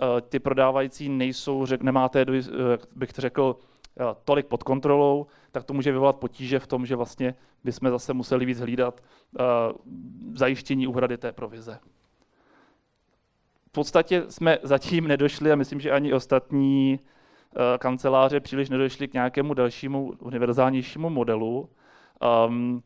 Eh, 0.03 0.21
ty 0.21 0.39
prodávající 0.39 1.09
nejsou, 1.09 1.65
řek, 1.65 1.81
nemáte, 1.81 2.21
eh, 2.21 2.77
bych 2.95 3.09
řekl, 3.09 3.55
eh, 3.99 4.03
tolik 4.25 4.45
pod 4.45 4.63
kontrolou, 4.63 5.25
tak 5.51 5.63
to 5.63 5.73
může 5.73 5.91
vyvolat 5.91 6.15
potíže 6.15 6.59
v 6.59 6.67
tom, 6.67 6.85
že 6.85 6.95
vlastně 6.95 7.35
bychom 7.63 7.89
zase 7.89 8.13
museli 8.13 8.45
víc 8.45 8.59
hlídat 8.59 9.03
zajištění 10.33 10.87
úhrady 10.87 11.17
té 11.17 11.31
provize. 11.31 11.79
V 13.67 13.71
podstatě 13.71 14.23
jsme 14.29 14.57
zatím 14.63 15.07
nedošli, 15.07 15.51
a 15.51 15.55
myslím, 15.55 15.79
že 15.79 15.91
ani 15.91 16.13
ostatní 16.13 16.99
kanceláře 17.79 18.39
příliš 18.39 18.69
nedošli 18.69 19.07
k 19.07 19.13
nějakému 19.13 19.53
dalšímu 19.53 20.13
univerzálnějšímu 20.19 21.09
modelu. 21.09 21.69
Um, 22.47 22.83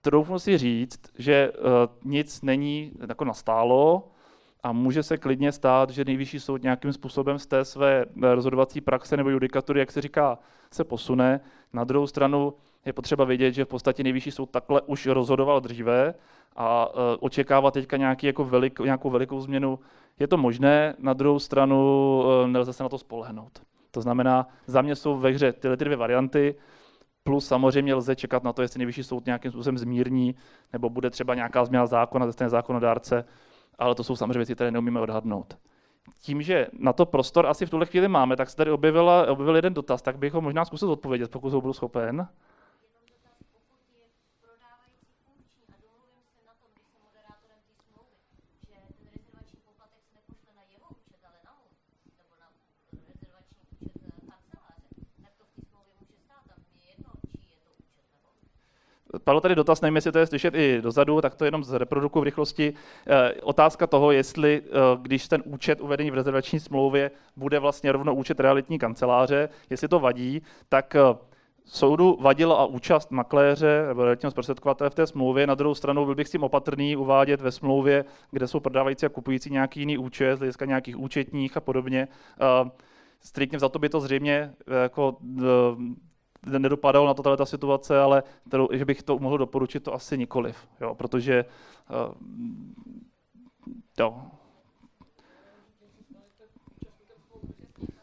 troufnu 0.00 0.38
si 0.38 0.58
říct, 0.58 1.00
že 1.18 1.52
uh, 1.52 1.64
nic 2.04 2.42
není 2.42 2.92
jako 3.08 3.24
nastálo, 3.24 4.08
a 4.62 4.72
může 4.72 5.02
se 5.02 5.18
klidně 5.18 5.52
stát, 5.52 5.90
že 5.90 6.04
nejvyšší 6.04 6.40
soud 6.40 6.62
nějakým 6.62 6.92
způsobem 6.92 7.38
z 7.38 7.46
té 7.46 7.64
své 7.64 8.04
eh, 8.22 8.34
rozhodovací 8.34 8.80
praxe 8.80 9.16
nebo 9.16 9.30
judikatury, 9.30 9.80
jak 9.80 9.90
se 9.90 10.00
říká, 10.00 10.38
se 10.72 10.84
posune. 10.84 11.40
Na 11.72 11.84
druhou 11.84 12.06
stranu 12.06 12.54
je 12.84 12.92
potřeba 12.92 13.24
vědět, 13.24 13.52
že 13.52 13.64
v 13.64 13.68
podstatě 13.68 14.02
nejvyšší 14.02 14.30
soud 14.30 14.50
takhle 14.50 14.82
už 14.82 15.06
rozhodoval 15.06 15.60
dříve 15.60 16.14
a 16.56 16.88
eh, 16.90 17.16
očekávat 17.20 17.74
teďka 17.74 17.96
nějaký 17.96 18.26
jako 18.26 18.44
velik, 18.44 18.80
nějakou 18.80 19.10
velikou 19.10 19.40
změnu 19.40 19.78
je 20.18 20.28
to 20.28 20.36
možné, 20.36 20.94
na 20.98 21.12
druhou 21.12 21.38
stranu 21.38 22.22
eh, 22.44 22.48
nelze 22.48 22.72
se 22.72 22.82
na 22.82 22.88
to 22.88 22.98
spolehnout. 22.98 23.62
To 23.90 24.00
znamená, 24.00 24.48
za 24.66 24.82
mě 24.82 24.96
jsou 24.96 25.16
ve 25.16 25.30
hře 25.30 25.52
tyhle 25.52 25.76
dvě 25.76 25.96
varianty, 25.96 26.54
plus 27.22 27.46
samozřejmě 27.46 27.94
lze 27.94 28.16
čekat 28.16 28.44
na 28.44 28.52
to, 28.52 28.62
jestli 28.62 28.78
nejvyšší 28.78 29.02
soud 29.02 29.26
nějakým 29.26 29.50
způsobem 29.50 29.78
zmírní, 29.78 30.34
nebo 30.72 30.90
bude 30.90 31.10
třeba 31.10 31.34
nějaká 31.34 31.64
změna 31.64 31.86
zákona 31.86 32.26
ze 32.26 32.32
strany 32.32 32.50
zákonodárce, 32.50 33.24
ale 33.78 33.94
to 33.94 34.04
jsou 34.04 34.16
samozřejmě 34.16 34.38
věci, 34.38 34.54
které 34.54 34.70
neumíme 34.70 35.00
odhadnout. 35.00 35.58
Tím, 36.20 36.42
že 36.42 36.66
na 36.72 36.92
to 36.92 37.06
prostor 37.06 37.46
asi 37.46 37.66
v 37.66 37.70
tuhle 37.70 37.86
chvíli 37.86 38.08
máme, 38.08 38.36
tak 38.36 38.50
se 38.50 38.56
tady 38.56 38.70
objevil 38.70 39.56
jeden 39.56 39.74
dotaz, 39.74 40.02
tak 40.02 40.18
bych 40.18 40.32
ho 40.32 40.40
možná 40.40 40.64
zkusil 40.64 40.90
odpovědět, 40.90 41.30
pokud 41.30 41.52
ho 41.52 41.60
budu 41.60 41.72
schopen. 41.72 42.28
Padl 59.24 59.40
tady 59.40 59.54
dotaz, 59.54 59.80
nevím, 59.80 59.96
jestli 59.96 60.12
to 60.12 60.18
je 60.18 60.26
slyšet 60.26 60.54
i 60.54 60.78
dozadu, 60.82 61.20
tak 61.20 61.34
to 61.34 61.44
jenom 61.44 61.64
z 61.64 61.72
reproduku 61.72 62.20
v 62.20 62.22
rychlosti. 62.22 62.74
E, 63.06 63.32
otázka 63.42 63.86
toho, 63.86 64.12
jestli, 64.12 64.62
e, 64.66 64.70
když 65.02 65.28
ten 65.28 65.42
účet 65.44 65.80
uvedený 65.80 66.10
v 66.10 66.14
rezervační 66.14 66.60
smlouvě 66.60 67.10
bude 67.36 67.58
vlastně 67.58 67.92
rovno 67.92 68.14
účet 68.14 68.40
realitní 68.40 68.78
kanceláře, 68.78 69.48
jestli 69.70 69.88
to 69.88 70.00
vadí, 70.00 70.42
tak 70.68 70.96
e, 70.96 71.00
soudu 71.64 72.18
vadila 72.20 72.56
a 72.56 72.64
účast 72.64 73.10
makléře 73.10 73.84
nebo 73.88 74.02
realitního 74.02 74.30
zprostředkovatele 74.30 74.90
v 74.90 74.94
té 74.94 75.06
smlouvě. 75.06 75.46
Na 75.46 75.54
druhou 75.54 75.74
stranu 75.74 76.04
byl 76.04 76.14
bych 76.14 76.28
s 76.28 76.30
tím 76.30 76.42
opatrný 76.42 76.96
uvádět 76.96 77.40
ve 77.40 77.52
smlouvě, 77.52 78.04
kde 78.30 78.46
jsou 78.46 78.60
prodávající 78.60 79.06
a 79.06 79.08
kupující 79.08 79.50
nějaký 79.50 79.80
jiný 79.80 79.98
účet, 79.98 80.36
z 80.36 80.38
hlediska 80.38 80.64
nějakých 80.64 80.98
účetních 80.98 81.56
a 81.56 81.60
podobně. 81.60 82.08
Striktně 83.20 83.58
za 83.58 83.68
to 83.68 83.78
by 83.78 83.88
to 83.88 84.00
zřejmě 84.00 84.52
jako 84.82 85.16
nedopadalo 86.48 87.06
na 87.06 87.14
to 87.14 87.36
ta 87.36 87.46
situace, 87.46 88.00
ale 88.00 88.22
kterou, 88.48 88.68
že 88.72 88.84
bych 88.84 89.02
to 89.02 89.18
mohl 89.18 89.38
doporučit, 89.38 89.82
to 89.82 89.94
asi 89.94 90.18
nikoliv, 90.18 90.68
jo, 90.80 90.94
protože 90.94 91.44
uh, 91.90 92.14
jo, 93.98 94.22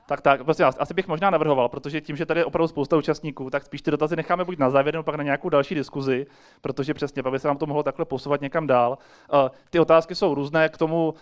Tak, 0.08 0.22
tak, 0.22 0.44
prostě 0.44 0.64
asi 0.64 0.94
bych 0.94 1.08
možná 1.08 1.30
navrhoval, 1.30 1.70
protože 1.70 2.02
tím, 2.02 2.16
že 2.16 2.26
tady 2.26 2.40
je 2.40 2.46
opravdu 2.46 2.68
spousta 2.68 2.98
účastníků, 2.98 3.50
tak 3.50 3.66
spíš 3.66 3.82
ty 3.82 3.92
dotazy 3.92 4.16
necháme 4.16 4.46
buď 4.46 4.58
na 4.58 4.70
závěr, 4.70 4.94
nebo 4.94 5.04
pak 5.04 5.16
na 5.16 5.24
nějakou 5.24 5.50
další 5.50 5.76
diskuzi, 5.76 6.26
protože 6.62 6.94
přesně, 6.94 7.22
aby 7.26 7.40
se 7.40 7.48
nám 7.48 7.58
to 7.58 7.66
mohlo 7.66 7.84
takhle 7.84 8.06
posouvat 8.06 8.42
někam 8.42 8.68
dál. 8.68 8.98
Uh, 9.34 9.50
ty 9.70 9.80
otázky 9.80 10.16
jsou 10.16 10.36
různé, 10.36 10.70
k 10.70 10.78
tomu 10.78 11.14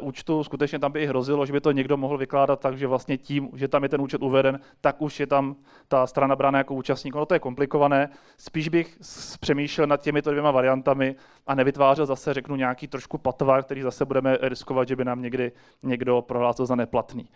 uh, 0.00 0.08
účtu 0.08 0.44
skutečně 0.44 0.78
tam 0.78 0.92
by 0.92 1.02
i 1.02 1.06
hrozilo, 1.06 1.46
že 1.46 1.52
by 1.52 1.60
to 1.60 1.72
někdo 1.72 1.96
mohl 1.96 2.18
vykládat 2.18 2.60
tak, 2.60 2.78
že 2.78 2.86
vlastně 2.86 3.18
tím, 3.18 3.50
že 3.54 3.68
tam 3.68 3.82
je 3.82 3.88
ten 3.88 4.00
účet 4.00 4.22
uveden, 4.22 4.60
tak 4.80 5.02
už 5.02 5.20
je 5.20 5.26
tam 5.26 5.56
ta 5.88 6.06
strana 6.06 6.36
brána 6.36 6.58
jako 6.58 6.74
účastník. 6.74 7.14
Ono 7.14 7.26
to 7.26 7.34
je 7.34 7.40
komplikované. 7.40 8.08
Spíš 8.36 8.68
bych 8.68 8.98
přemýšlel 9.40 9.86
nad 9.86 10.02
těmito 10.02 10.30
dvěma 10.30 10.50
variantami 10.50 11.16
a 11.46 11.54
nevytvářel 11.54 12.06
zase, 12.06 12.34
řeknu, 12.34 12.56
nějaký 12.56 12.88
trošku 12.88 13.18
patvar, 13.18 13.62
který 13.62 13.82
zase 13.82 14.04
budeme 14.04 14.38
riskovat, 14.42 14.88
že 14.88 14.96
by 14.96 15.04
nám 15.04 15.22
někdy 15.22 15.52
někdo 15.82 16.22
prohlásil 16.22 16.66
za 16.66 16.74
neplatný. 16.74 17.28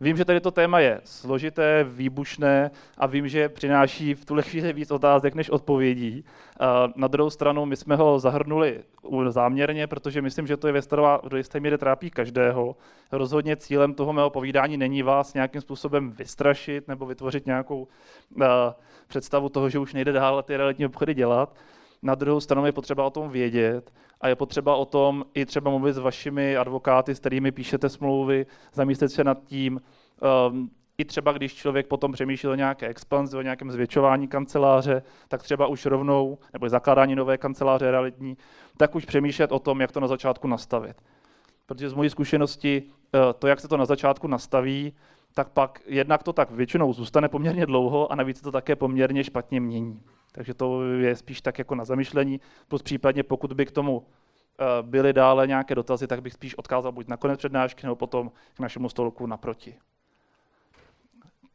Vím, 0.00 0.16
že 0.16 0.24
tady 0.24 0.40
to 0.40 0.50
téma 0.50 0.80
je 0.80 1.00
složité, 1.04 1.84
výbušné 1.84 2.70
a 2.98 3.06
vím, 3.06 3.28
že 3.28 3.48
přináší 3.48 4.14
v 4.14 4.24
tuhle 4.24 4.42
chvíli 4.42 4.72
víc 4.72 4.90
otázek 4.90 5.34
než 5.34 5.50
odpovědí. 5.50 6.24
Na 6.96 7.08
druhou 7.08 7.30
stranu 7.30 7.66
my 7.66 7.76
jsme 7.76 7.96
ho 7.96 8.18
zahrnuli 8.18 8.82
záměrně, 9.28 9.86
protože 9.86 10.22
myslím, 10.22 10.46
že 10.46 10.56
to 10.56 10.66
je 10.66 10.72
věc, 10.72 10.86
která 10.86 11.20
do 11.28 11.36
jisté 11.36 11.60
míry 11.60 11.78
trápí 11.78 12.10
každého. 12.10 12.76
Rozhodně 13.12 13.56
cílem 13.56 13.94
toho 13.94 14.12
mého 14.12 14.30
povídání 14.30 14.76
není 14.76 15.02
vás 15.02 15.34
nějakým 15.34 15.60
způsobem 15.60 16.10
vystrašit 16.10 16.88
nebo 16.88 17.06
vytvořit 17.06 17.46
nějakou 17.46 17.88
představu 19.06 19.48
toho, 19.48 19.70
že 19.70 19.78
už 19.78 19.94
nejde 19.94 20.12
dál 20.12 20.42
ty 20.42 20.56
realitní 20.56 20.86
obchody 20.86 21.14
dělat. 21.14 21.56
Na 22.04 22.14
druhou 22.14 22.40
stranu 22.40 22.66
je 22.66 22.72
potřeba 22.72 23.04
o 23.04 23.10
tom 23.10 23.30
vědět 23.30 23.92
a 24.20 24.28
je 24.28 24.36
potřeba 24.36 24.76
o 24.76 24.84
tom 24.84 25.24
i 25.34 25.46
třeba 25.46 25.70
mluvit 25.70 25.92
s 25.92 25.98
vašimi 25.98 26.56
advokáty, 26.56 27.14
s 27.14 27.20
kterými 27.20 27.52
píšete 27.52 27.88
smlouvy, 27.88 28.46
zamyslet 28.72 29.08
se 29.08 29.24
nad 29.24 29.44
tím, 29.44 29.80
um, 30.50 30.70
i 30.98 31.04
třeba 31.04 31.32
když 31.32 31.54
člověk 31.54 31.86
potom 31.86 32.12
přemýšlí 32.12 32.48
o 32.48 32.54
nějaké 32.54 32.88
expanzi, 32.88 33.36
o 33.36 33.42
nějakém 33.42 33.70
zvětšování 33.70 34.28
kanceláře, 34.28 35.02
tak 35.28 35.42
třeba 35.42 35.66
už 35.66 35.86
rovnou, 35.86 36.38
nebo 36.52 36.68
zakládání 36.68 37.14
nové 37.14 37.38
kanceláře 37.38 37.90
realitní, 37.90 38.36
tak 38.76 38.94
už 38.94 39.04
přemýšlet 39.04 39.52
o 39.52 39.58
tom, 39.58 39.80
jak 39.80 39.92
to 39.92 40.00
na 40.00 40.06
začátku 40.06 40.48
nastavit. 40.48 40.96
Protože 41.66 41.90
z 41.90 41.94
mojí 41.94 42.10
zkušenosti 42.10 42.82
uh, 42.82 43.20
to, 43.38 43.46
jak 43.46 43.60
se 43.60 43.68
to 43.68 43.76
na 43.76 43.84
začátku 43.84 44.26
nastaví, 44.26 44.92
tak 45.34 45.48
pak 45.48 45.80
jednak 45.86 46.22
to 46.22 46.32
tak 46.32 46.50
většinou 46.50 46.92
zůstane 46.92 47.28
poměrně 47.28 47.66
dlouho 47.66 48.12
a 48.12 48.14
navíc 48.14 48.40
to 48.40 48.52
také 48.52 48.76
poměrně 48.76 49.24
špatně 49.24 49.60
mění. 49.60 50.00
Takže 50.34 50.54
to 50.54 50.82
je 50.82 51.16
spíš 51.16 51.40
tak 51.40 51.58
jako 51.58 51.74
na 51.74 51.84
zamyšlení, 51.84 52.40
plus 52.68 52.82
případně 52.82 53.22
pokud 53.22 53.52
by 53.52 53.66
k 53.66 53.70
tomu 53.70 54.06
eh, 54.58 54.64
byly 54.82 55.12
dále 55.12 55.46
nějaké 55.46 55.74
dotazy, 55.74 56.06
tak 56.06 56.22
bych 56.22 56.32
spíš 56.32 56.54
odkázal 56.54 56.92
buď 56.92 57.08
na 57.08 57.16
konec 57.16 57.38
přednášky, 57.38 57.86
nebo 57.86 57.96
potom 57.96 58.32
k 58.54 58.60
našemu 58.60 58.88
stolku 58.88 59.26
naproti. 59.26 59.74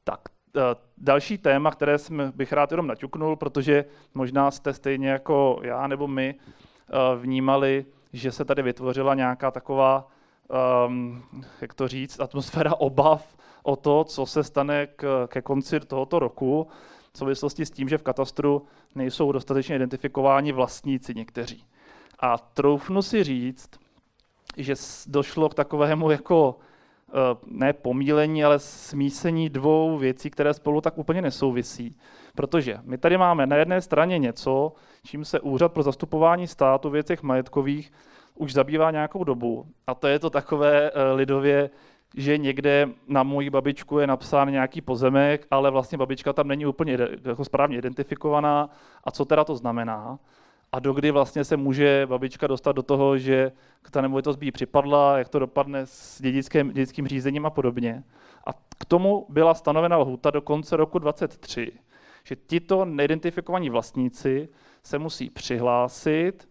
Tak, 0.04 0.20
eh, 0.58 0.62
další 0.98 1.38
téma, 1.38 1.72
které 1.72 1.98
jsem 1.98 2.32
bych 2.36 2.54
rád 2.54 2.72
jenom 2.72 2.88
naťuknul, 2.88 3.36
protože 3.36 3.86
možná 4.14 4.52
jste 4.52 4.74
stejně 4.74 5.10
jako 5.10 5.60
já 5.64 5.88
nebo 5.88 6.08
my 6.08 6.36
eh, 6.36 7.16
vnímali, 7.16 7.86
že 8.14 8.32
se 8.32 8.46
tady 8.46 8.62
vytvořila 8.62 9.16
nějaká 9.16 9.52
taková, 9.52 10.08
um, 10.88 11.24
jak 11.62 11.74
to 11.74 11.88
říct, 11.88 12.20
atmosféra 12.20 12.76
obav 12.76 13.38
o 13.64 13.76
to, 13.76 14.04
co 14.04 14.26
se 14.26 14.44
stane 14.44 14.88
k, 14.88 15.28
ke 15.28 15.42
konci 15.42 15.80
tohoto 15.80 16.20
roku 16.20 16.68
v 17.20 17.28
souvislosti 17.28 17.66
s 17.66 17.72
tím, 17.72 17.90
že 17.90 17.98
v 17.98 18.04
katastru 18.04 18.66
nejsou 18.96 19.32
dostatečně 19.32 19.76
identifikováni 19.76 20.52
vlastníci 20.52 21.14
někteří. 21.16 21.64
A 22.20 22.38
troufnu 22.38 23.02
si 23.02 23.24
říct, 23.24 23.70
že 24.58 24.74
došlo 25.08 25.50
k 25.50 25.54
takovému 25.54 26.12
jako 26.12 26.56
eh, 27.10 27.12
ne 27.48 27.74
pomílení, 27.74 28.44
ale 28.44 28.60
smísení 28.60 29.50
dvou 29.50 29.98
věcí, 29.98 30.30
které 30.30 30.54
spolu 30.54 30.82
tak 30.82 30.98
úplně 30.98 31.22
nesouvisí. 31.22 31.96
Protože 32.36 32.78
my 32.84 32.98
tady 32.98 33.18
máme 33.18 33.48
na 33.48 33.56
jedné 33.56 33.82
straně 33.82 34.18
něco, 34.18 34.74
čím 35.04 35.26
se 35.26 35.40
Úřad 35.40 35.74
pro 35.74 35.84
zastupování 35.84 36.48
státu 36.48 36.90
v 36.90 36.94
věcech 36.94 37.24
majetkových 37.24 37.92
už 38.36 38.54
zabývá 38.54 38.92
nějakou 38.92 39.24
dobu. 39.24 39.66
A 39.88 39.96
to 39.96 40.08
je 40.08 40.20
to 40.20 40.30
takové 40.30 40.92
eh, 40.92 41.12
lidově 41.14 41.70
že 42.16 42.38
někde 42.38 42.90
na 43.08 43.24
moji 43.24 43.50
babičku 43.50 44.00
je 44.00 44.08
napsán 44.08 44.52
nějaký 44.52 44.82
pozemek, 44.82 45.48
ale 45.52 45.72
vlastně 45.72 45.98
babička 45.98 46.34
tam 46.34 46.48
není 46.48 46.66
úplně 46.66 46.98
jako 47.26 47.46
správně 47.46 47.78
identifikovaná. 47.78 48.70
A 49.04 49.12
co 49.12 49.26
teda 49.26 49.44
to 49.44 49.56
znamená? 49.56 50.20
a 50.72 50.80
dokdy 50.80 51.12
vlastně 51.12 51.44
se 51.44 51.58
může 51.58 52.06
babička 52.06 52.48
dostat 52.48 52.72
do 52.72 52.84
toho, 52.84 53.18
že 53.18 53.52
ta 53.92 54.02
nemovitost 54.02 54.36
by 54.36 54.46
jí 54.46 54.52
připadla, 54.52 55.18
jak 55.18 55.30
to 55.30 55.40
dopadne 55.40 55.86
s 55.86 56.22
dědickým, 56.22 56.68
dědickým 56.68 57.08
řízením 57.08 57.46
a 57.46 57.50
podobně. 57.50 58.04
A 58.48 58.54
k 58.54 58.86
tomu 58.88 59.26
byla 59.30 59.54
stanovena 59.54 59.98
lhůta 59.98 60.32
do 60.32 60.42
konce 60.42 60.78
roku 60.78 61.00
2023, 61.00 61.72
že 62.24 62.36
tito 62.36 62.86
neidentifikovaní 62.86 63.70
vlastníci 63.70 64.50
se 64.84 65.00
musí 65.00 65.30
přihlásit, 65.30 66.50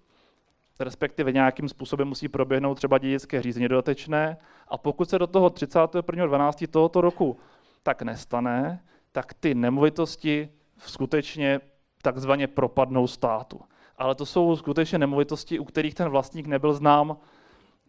respektive 0.81 1.33
nějakým 1.33 1.69
způsobem 1.69 2.09
musí 2.09 2.29
proběhnout 2.29 2.75
třeba 2.75 2.99
dědické 2.99 3.43
řízení 3.43 3.69
dodatečné 3.69 4.37
a 4.69 4.79
pokud 4.79 5.11
se 5.11 5.19
do 5.19 5.27
toho 5.27 5.49
31.12. 5.49 6.67
tohoto 6.67 7.01
roku 7.01 7.39
tak 7.83 8.03
nestane, 8.03 8.83
tak 9.13 9.35
ty 9.35 9.55
nemovitosti 9.55 10.49
skutečně 10.79 11.61
takzvaně 12.03 12.47
propadnou 12.47 13.07
státu. 13.07 13.61
Ale 13.99 14.15
to 14.15 14.27
jsou 14.27 14.57
skutečně 14.57 14.99
nemovitosti, 14.99 15.59
u 15.59 15.65
kterých 15.65 15.95
ten 15.95 16.09
vlastník 16.09 16.47
nebyl 16.47 16.73
znám 16.73 17.17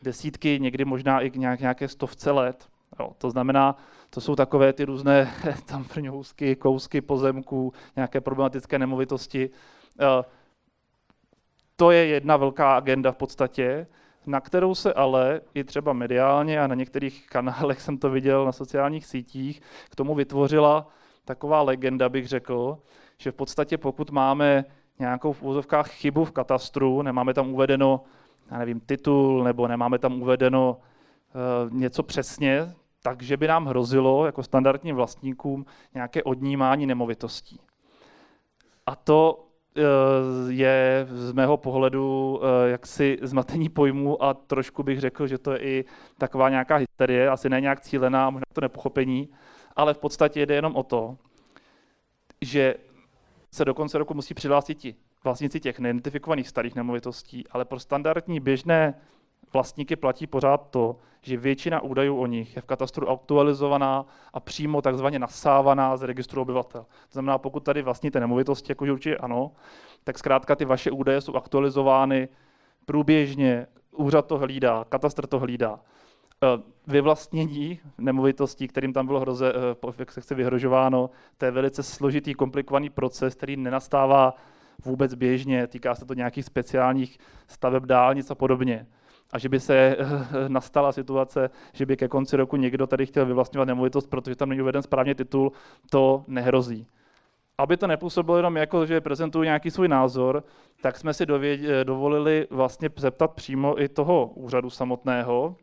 desítky, 0.01 0.59
někdy 0.61 0.85
možná 0.85 1.21
i 1.21 1.31
nějak, 1.35 1.59
nějaké 1.59 1.87
stovce 1.87 2.31
let. 2.31 2.67
Jo, 2.99 3.11
to 3.17 3.29
znamená, 3.29 3.75
to 4.09 4.21
jsou 4.21 4.35
takové 4.35 4.73
ty 4.73 4.85
různé 4.85 5.33
tam 5.65 5.83
prňousky, 5.83 6.55
kousky 6.55 7.01
pozemků, 7.01 7.73
nějaké 7.95 8.21
problematické 8.21 8.79
nemovitosti. 8.79 9.49
To 11.79 11.91
je 11.91 12.05
jedna 12.05 12.37
velká 12.37 12.75
agenda 12.75 13.11
v 13.11 13.15
podstatě, 13.15 13.87
na 14.25 14.41
kterou 14.41 14.75
se 14.75 14.93
ale 14.93 15.41
i 15.53 15.63
třeba 15.63 15.93
mediálně 15.93 16.61
a 16.61 16.67
na 16.67 16.75
některých 16.75 17.27
kanálech 17.29 17.81
jsem 17.81 17.97
to 17.97 18.09
viděl 18.09 18.45
na 18.45 18.51
sociálních 18.51 19.05
sítích, 19.05 19.61
k 19.89 19.95
tomu 19.95 20.15
vytvořila 20.15 20.87
taková 21.25 21.61
legenda, 21.61 22.09
bych 22.09 22.27
řekl, 22.27 22.77
že 23.17 23.31
v 23.31 23.35
podstatě 23.35 23.77
pokud 23.77 24.11
máme 24.11 24.65
nějakou 24.99 25.33
v 25.33 25.43
úzovkách 25.43 25.89
chybu 25.89 26.25
v 26.25 26.31
katastru, 26.31 27.01
nemáme 27.01 27.33
tam 27.33 27.53
uvedeno, 27.53 28.03
já 28.51 28.57
nevím, 28.57 28.79
titul, 28.79 29.43
nebo 29.43 29.67
nemáme 29.67 29.99
tam 29.99 30.21
uvedeno 30.21 30.77
uh, 30.77 31.73
něco 31.73 32.03
přesně, 32.03 32.73
takže 33.03 33.37
by 33.37 33.47
nám 33.47 33.65
hrozilo 33.65 34.25
jako 34.25 34.43
standardním 34.43 34.95
vlastníkům 34.95 35.65
nějaké 35.93 36.23
odnímání 36.23 36.85
nemovitostí. 36.85 37.59
A 38.85 38.95
to 38.95 39.48
je 40.49 41.07
z 41.09 41.31
mého 41.31 41.57
pohledu 41.57 42.37
uh, 42.37 42.69
jaksi 42.69 43.17
zmatení 43.21 43.69
pojmů 43.69 44.23
a 44.23 44.33
trošku 44.33 44.83
bych 44.83 44.99
řekl, 44.99 45.27
že 45.27 45.37
to 45.37 45.51
je 45.51 45.59
i 45.59 45.85
taková 46.17 46.49
nějaká 46.49 46.75
hysterie, 46.75 47.29
asi 47.29 47.49
ne 47.49 47.61
nějak 47.61 47.81
cílená, 47.81 48.29
možná 48.29 48.45
to 48.53 48.61
nepochopení, 48.61 49.29
ale 49.75 49.93
v 49.93 49.97
podstatě 49.97 50.45
jde 50.45 50.55
jenom 50.55 50.75
o 50.75 50.83
to, 50.83 51.17
že 52.41 52.75
se 53.51 53.65
do 53.65 53.73
konce 53.73 53.97
roku 53.97 54.13
musí 54.13 54.33
přihlásit 54.33 54.75
ti 54.75 54.95
vlastníci 55.23 55.59
těch 55.59 55.79
neidentifikovaných 55.79 56.47
starých 56.47 56.75
nemovitostí, 56.75 57.43
ale 57.51 57.65
pro 57.65 57.79
standardní 57.79 58.39
běžné 58.39 58.93
vlastníky 59.53 59.95
platí 59.95 60.27
pořád 60.27 60.69
to, 60.69 60.95
že 61.21 61.37
většina 61.37 61.81
údajů 61.81 62.17
o 62.17 62.25
nich 62.25 62.55
je 62.55 62.61
v 62.61 62.65
katastru 62.65 63.09
aktualizovaná 63.09 64.05
a 64.33 64.39
přímo 64.39 64.81
takzvaně 64.81 65.19
nasávaná 65.19 65.97
z 65.97 66.03
registru 66.03 66.41
obyvatel. 66.41 66.81
To 66.81 67.11
znamená, 67.11 67.37
pokud 67.37 67.59
tady 67.59 67.81
vlastníte 67.81 68.19
nemovitosti, 68.19 68.71
jakože 68.71 68.91
určitě 68.91 69.17
ano, 69.17 69.51
tak 70.03 70.17
zkrátka 70.17 70.55
ty 70.55 70.65
vaše 70.65 70.91
údaje 70.91 71.21
jsou 71.21 71.35
aktualizovány 71.35 72.27
průběžně, 72.85 73.67
úřad 73.91 74.25
to 74.25 74.37
hlídá, 74.37 74.85
katastr 74.89 75.27
to 75.27 75.39
hlídá. 75.39 75.79
Eh, 76.43 76.61
vyvlastnění 76.87 77.79
nemovitostí, 77.97 78.67
kterým 78.67 78.93
tam 78.93 79.05
bylo 79.05 79.19
hroze, 79.19 79.53
eh, 79.87 79.93
jak 79.99 80.11
se 80.11 80.21
chce 80.21 80.35
vyhrožováno, 80.35 81.09
to 81.37 81.45
je 81.45 81.51
velice 81.51 81.83
složitý, 81.83 82.33
komplikovaný 82.33 82.89
proces, 82.89 83.35
který 83.35 83.57
nenastává 83.57 84.35
vůbec 84.85 85.13
běžně, 85.13 85.67
týká 85.67 85.95
se 85.95 86.05
to 86.05 86.13
nějakých 86.13 86.45
speciálních 86.45 87.19
staveb 87.47 87.83
dálnic 87.83 88.31
a 88.31 88.35
podobně. 88.35 88.87
A 89.31 89.39
že 89.39 89.49
by 89.49 89.59
se 89.59 89.75
eh, 89.75 89.95
nastala 90.47 90.91
situace, 90.91 91.49
že 91.73 91.85
by 91.85 91.97
ke 91.97 92.07
konci 92.07 92.37
roku 92.37 92.55
někdo 92.55 92.87
tady 92.87 93.05
chtěl 93.05 93.25
vyvlastňovat 93.25 93.67
nemovitost, 93.67 94.07
protože 94.07 94.35
tam 94.35 94.49
není 94.49 94.61
uveden 94.61 94.81
správně 94.81 95.15
titul, 95.15 95.51
to 95.89 96.23
nehrozí. 96.27 96.87
Aby 97.57 97.77
to 97.77 97.87
nepůsobilo 97.87 98.37
jenom 98.37 98.57
jako, 98.57 98.85
že 98.85 99.01
prezentuju 99.01 99.43
nějaký 99.43 99.71
svůj 99.71 99.87
názor, 99.87 100.43
tak 100.81 100.97
jsme 100.97 101.13
si 101.13 101.25
dověd, 101.25 101.61
dovolili 101.83 102.47
vlastně 102.49 102.89
zeptat 102.95 103.33
přímo 103.33 103.81
i 103.81 103.89
toho 103.89 104.31
úřadu 104.35 104.69
samotného, 104.69 105.55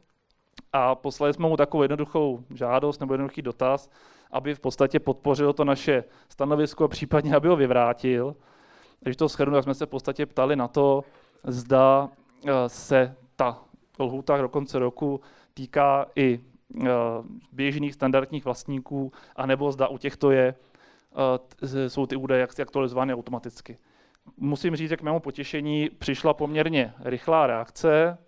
a 0.72 0.94
poslali 0.94 1.34
jsme 1.34 1.48
mu 1.48 1.56
takovou 1.56 1.82
jednoduchou 1.82 2.44
žádost 2.54 3.00
nebo 3.00 3.14
jednoduchý 3.14 3.42
dotaz, 3.42 3.90
aby 4.30 4.54
v 4.54 4.60
podstatě 4.60 5.00
podpořil 5.00 5.52
to 5.52 5.64
naše 5.64 6.04
stanovisko 6.28 6.84
a 6.84 6.88
případně 6.88 7.36
aby 7.36 7.48
ho 7.48 7.56
vyvrátil. 7.56 8.36
Když 9.00 9.16
to 9.16 9.28
shrnu, 9.28 9.54
tak 9.54 9.64
jsme 9.64 9.74
se 9.74 9.86
v 9.86 9.88
podstatě 9.88 10.26
ptali 10.26 10.56
na 10.56 10.68
to, 10.68 11.04
zda 11.44 12.08
eh, 12.46 12.52
se 12.66 13.16
ta 13.36 13.62
lhůta 13.98 14.36
do 14.36 14.48
konce 14.48 14.78
roku 14.78 15.20
týká 15.54 16.06
i 16.16 16.40
eh, 16.84 16.88
běžných 17.52 17.94
standardních 17.94 18.44
vlastníků, 18.44 19.12
anebo 19.36 19.72
zda 19.72 19.88
u 19.88 19.98
těchto 19.98 20.30
je, 20.30 20.54
eh, 21.62 21.88
jsou 21.88 22.06
ty 22.06 22.16
údaje 22.16 22.40
jaksi 22.40 22.62
aktualizovány 22.62 23.14
automaticky. 23.14 23.78
Musím 24.36 24.76
říct, 24.76 24.88
že 24.88 24.96
k 24.96 25.02
mému 25.02 25.20
potěšení 25.20 25.90
přišla 25.98 26.34
poměrně 26.34 26.94
rychlá 27.04 27.46
reakce, 27.46 28.18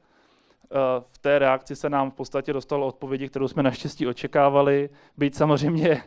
Eh, 0.70 1.04
v 1.12 1.18
té 1.18 1.38
reakci 1.38 1.76
se 1.76 1.90
nám 1.90 2.10
v 2.10 2.14
podstatě 2.14 2.52
dostalo 2.52 2.86
odpovědi, 2.86 3.28
kterou 3.28 3.48
jsme 3.48 3.62
naštěstí 3.62 4.06
očekávali. 4.06 4.90
Být 5.16 5.34
samozřejmě 5.36 6.02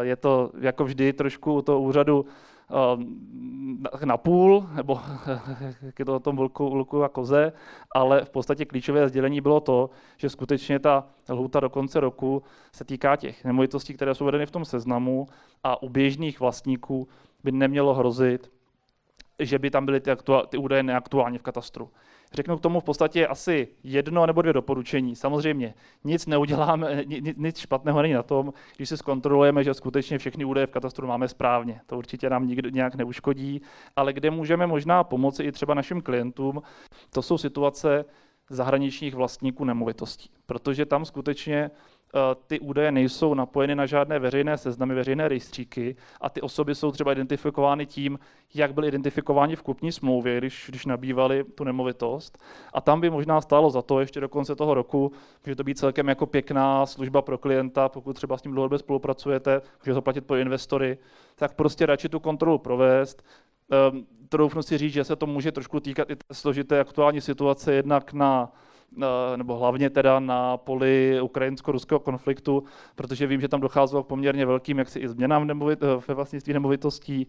je 0.00 0.16
to 0.16 0.50
jako 0.60 0.84
vždy 0.84 1.12
trošku 1.12 1.52
u 1.52 1.62
toho 1.62 1.80
úřadu 1.80 2.26
na 4.04 4.16
půl, 4.16 4.68
nebo 4.74 5.00
je 5.98 6.04
to 6.04 6.16
o 6.16 6.20
tom 6.20 6.36
vlku, 6.36 6.70
vlku 6.70 7.04
a 7.04 7.08
koze, 7.08 7.52
ale 7.94 8.24
v 8.24 8.30
podstatě 8.30 8.64
klíčové 8.64 9.08
sdělení 9.08 9.40
bylo 9.40 9.60
to, 9.60 9.90
že 10.16 10.30
skutečně 10.30 10.78
ta 10.78 11.06
lhůta 11.28 11.60
do 11.60 11.70
konce 11.70 12.00
roku 12.00 12.42
se 12.72 12.84
týká 12.84 13.16
těch 13.16 13.44
nemovitostí, 13.44 13.94
které 13.94 14.14
jsou 14.14 14.24
vedeny 14.24 14.46
v 14.46 14.50
tom 14.50 14.64
seznamu 14.64 15.26
a 15.64 15.82
u 15.82 15.88
běžných 15.88 16.40
vlastníků 16.40 17.08
by 17.44 17.52
nemělo 17.52 17.94
hrozit, 17.94 18.50
že 19.38 19.58
by 19.58 19.70
tam 19.70 19.84
byly 19.84 20.00
ty, 20.00 20.10
aktuál, 20.10 20.46
ty 20.46 20.58
údaje 20.58 20.82
neaktuálně 20.82 21.38
v 21.38 21.42
katastru. 21.42 21.90
Řeknu 22.32 22.56
k 22.58 22.60
tomu 22.60 22.80
v 22.80 22.84
podstatě 22.84 23.26
asi 23.26 23.68
jedno 23.84 24.26
nebo 24.26 24.42
dvě 24.42 24.52
doporučení. 24.52 25.16
Samozřejmě 25.16 25.74
nic 26.04 26.26
neuděláme, 26.26 27.04
nic 27.36 27.58
špatného 27.58 28.02
není 28.02 28.14
na 28.14 28.22
tom, 28.22 28.52
když 28.76 28.88
si 28.88 28.96
zkontrolujeme, 28.96 29.64
že 29.64 29.74
skutečně 29.74 30.18
všechny 30.18 30.44
údaje 30.44 30.66
v 30.66 30.70
katastru 30.70 31.06
máme 31.06 31.28
správně. 31.28 31.80
To 31.86 31.98
určitě 31.98 32.30
nám 32.30 32.46
nikdo 32.46 32.68
nějak 32.68 32.94
neuškodí, 32.94 33.62
ale 33.96 34.12
kde 34.12 34.30
můžeme 34.30 34.66
možná 34.66 35.04
pomoci 35.04 35.42
i 35.42 35.52
třeba 35.52 35.74
našim 35.74 36.02
klientům, 36.02 36.62
to 37.10 37.22
jsou 37.22 37.38
situace 37.38 38.04
zahraničních 38.50 39.14
vlastníků 39.14 39.64
nemovitostí, 39.64 40.30
protože 40.46 40.86
tam 40.86 41.04
skutečně 41.04 41.70
ty 42.46 42.60
údaje 42.60 42.92
nejsou 42.92 43.34
napojeny 43.34 43.74
na 43.74 43.86
žádné 43.86 44.18
veřejné 44.18 44.58
seznamy, 44.58 44.94
veřejné 44.94 45.28
rejstříky 45.28 45.96
a 46.20 46.30
ty 46.30 46.40
osoby 46.40 46.74
jsou 46.74 46.92
třeba 46.92 47.12
identifikovány 47.12 47.86
tím, 47.86 48.18
jak 48.54 48.74
byly 48.74 48.88
identifikováni 48.88 49.56
v 49.56 49.62
kupní 49.62 49.92
smlouvě, 49.92 50.38
když, 50.38 50.66
když 50.68 50.86
nabývali 50.86 51.44
tu 51.44 51.64
nemovitost. 51.64 52.38
A 52.72 52.80
tam 52.80 53.00
by 53.00 53.10
možná 53.10 53.40
stálo 53.40 53.70
za 53.70 53.82
to 53.82 54.00
ještě 54.00 54.20
do 54.20 54.28
konce 54.28 54.56
toho 54.56 54.74
roku, 54.74 55.12
může 55.46 55.56
to 55.56 55.64
být 55.64 55.78
celkem 55.78 56.08
jako 56.08 56.26
pěkná 56.26 56.86
služba 56.86 57.22
pro 57.22 57.38
klienta, 57.38 57.88
pokud 57.88 58.12
třeba 58.12 58.38
s 58.38 58.44
ním 58.44 58.52
dlouhodobě 58.52 58.78
spolupracujete, 58.78 59.62
může 59.84 59.94
to 59.94 60.02
platit 60.02 60.26
pro 60.26 60.36
investory, 60.36 60.98
tak 61.36 61.54
prostě 61.54 61.86
radši 61.86 62.08
tu 62.08 62.20
kontrolu 62.20 62.58
provést, 62.58 63.22
Um, 63.90 64.06
troufnu 64.28 64.62
si 64.62 64.78
říct, 64.78 64.92
že 64.92 65.04
se 65.04 65.16
to 65.16 65.26
může 65.26 65.52
trošku 65.52 65.80
týkat 65.80 66.10
i 66.10 66.16
té 66.16 66.34
složité 66.34 66.80
aktuální 66.80 67.20
situace 67.20 67.74
jednak 67.74 68.12
na 68.12 68.52
nebo 69.36 69.56
hlavně 69.56 69.90
teda 69.90 70.20
na 70.20 70.56
poli 70.56 71.20
ukrajinsko-ruského 71.22 72.00
konfliktu, 72.00 72.64
protože 72.94 73.26
vím, 73.26 73.40
že 73.40 73.48
tam 73.48 73.60
docházelo 73.60 74.04
k 74.04 74.06
poměrně 74.06 74.46
velkým 74.46 74.78
jaksi 74.78 74.98
i 74.98 75.08
změnám 75.08 75.46
nemovit, 75.46 75.82
eh, 75.82 75.86
ve 76.08 76.14
vlastnictví 76.14 76.52
nemovitostí 76.52 77.26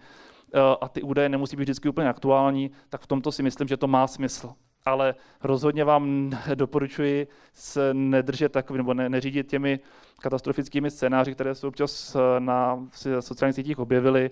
eh, 0.53 0.59
a 0.81 0.87
ty 0.87 1.01
údaje 1.01 1.29
nemusí 1.29 1.55
být 1.55 1.63
vždycky 1.63 1.89
úplně 1.89 2.09
aktuální, 2.09 2.71
tak 2.89 3.01
v 3.01 3.07
tomto 3.07 3.31
si 3.31 3.43
myslím, 3.43 3.67
že 3.67 3.77
to 3.77 3.87
má 3.87 4.07
smysl. 4.07 4.53
Ale 4.85 5.15
rozhodně 5.43 5.83
vám 5.83 6.31
doporučuji 6.55 7.27
se 7.53 7.93
nedržet 7.93 8.51
takový, 8.51 8.77
nebo 8.77 8.93
ne, 8.93 9.09
neřídit 9.09 9.49
těmi 9.49 9.79
katastrofickými 10.21 10.91
scénáři, 10.91 11.33
které 11.33 11.55
se 11.55 11.67
občas 11.67 12.15
eh, 12.15 12.39
na 12.39 12.87
sociálních 13.19 13.55
sítích 13.55 13.79
objevily. 13.79 14.31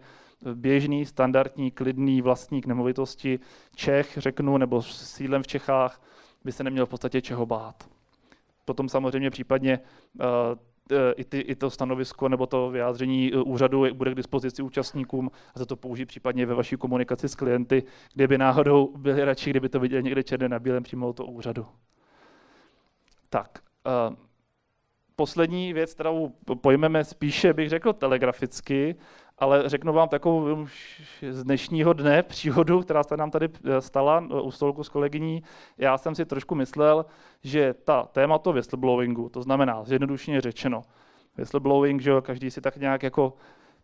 Běžný, 0.54 1.06
standardní, 1.06 1.72
klidný 1.72 2.22
vlastník 2.22 2.66
nemovitosti 2.66 3.40
Čech, 3.76 4.18
řeknu, 4.18 4.58
nebo 4.58 4.82
s 4.82 5.16
sídlem 5.16 5.44
v 5.44 5.48
Čechách, 5.48 6.02
by 6.44 6.52
se 6.52 6.64
neměl 6.64 6.86
v 6.86 6.90
podstatě 6.90 7.22
čeho 7.22 7.46
bát. 7.46 7.90
Potom 8.66 8.90
samozřejmě 8.90 9.30
případně 9.30 9.80
uh, 10.14 10.26
i, 11.16 11.24
ty, 11.24 11.40
i 11.40 11.56
to 11.56 11.70
stanovisko 11.70 12.30
nebo 12.30 12.46
to 12.46 12.70
vyjádření 12.70 13.32
eh, 13.34 13.38
úřadu 13.38 13.86
bude 13.94 14.12
k 14.12 14.16
dispozici 14.16 14.62
účastníkům 14.62 15.32
a 15.56 15.60
za 15.60 15.66
to 15.66 15.76
použít 15.76 16.06
případně 16.06 16.46
ve 16.46 16.54
vaší 16.54 16.78
komunikaci 16.78 17.30
s 17.30 17.36
klienty, 17.36 17.84
kde 18.14 18.28
by 18.28 18.38
náhodou 18.38 18.98
byli 18.98 19.26
radši, 19.26 19.50
kdyby 19.50 19.70
to 19.70 19.80
viděli 19.80 20.04
někde 20.04 20.24
černé 20.24 20.50
na 20.50 20.60
bílém 20.60 20.84
přímo 20.84 21.14
to 21.14 21.26
úřadu. 21.26 21.66
Tak, 23.30 23.60
poslední 25.16 25.74
věc, 25.74 25.94
kterou 25.94 26.34
pojmeme 26.62 27.04
spíše, 27.04 27.54
bych 27.54 27.70
řekl, 27.70 27.94
telegraficky, 27.94 28.96
ale 29.38 29.70
řeknu 29.70 29.94
vám 29.94 30.10
takovou 30.10 30.62
už 30.62 31.02
z 31.30 31.44
dnešního 31.44 31.94
dne 31.94 32.24
příhodu, 32.24 32.82
která 32.82 33.04
se 33.04 33.18
nám 33.18 33.32
tady 33.32 33.50
eh, 33.66 33.82
stala 33.82 34.28
eh, 34.32 34.42
u 34.42 34.52
stolku 34.52 34.84
s 34.84 34.90
kolegyní. 34.90 35.44
Já 35.78 35.98
jsem 35.98 36.16
si 36.16 36.26
trošku 36.26 36.56
myslel, 36.56 37.06
že 37.44 37.74
ta 37.74 38.04
témato 38.04 38.54
whistleblowingu, 38.54 39.30
to 39.30 39.42
znamená 39.42 39.84
zjednodušeně 39.84 40.42
řečeno, 40.42 40.82
whistleblowing, 41.38 42.02
že 42.02 42.10
jo, 42.10 42.22
každý 42.22 42.52
si 42.52 42.62
tak 42.62 42.78
nějak 42.78 43.04
jako 43.04 43.34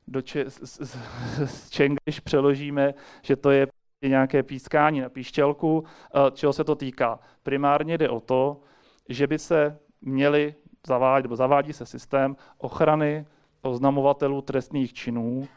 do 0.07 0.21
če- 0.21 0.49
z, 0.49 0.79
z, 0.81 0.97
z 1.45 1.69
Čenglish 1.69 2.21
přeložíme, 2.23 2.93
že 3.21 3.35
to 3.35 3.51
je 3.51 3.67
nějaké 4.07 4.43
pískání 4.43 5.01
na 5.01 5.09
píšťalku, 5.09 5.83
eh, 5.83 6.31
čeho 6.31 6.53
se 6.53 6.63
to 6.63 6.75
týká. 6.75 7.19
Primárně 7.43 7.97
jde 7.97 8.09
o 8.09 8.19
to, 8.19 8.61
že 9.09 9.27
by 9.27 9.39
se 9.39 9.79
měli 10.01 10.55
zavádí, 10.87 11.23
nebo 11.23 11.35
zavádí 11.35 11.73
se 11.73 11.85
systém 11.85 12.35
ochrany 12.57 13.25
oznamovatelů 13.61 14.41
trestných 14.41 14.93
činů 14.93 15.47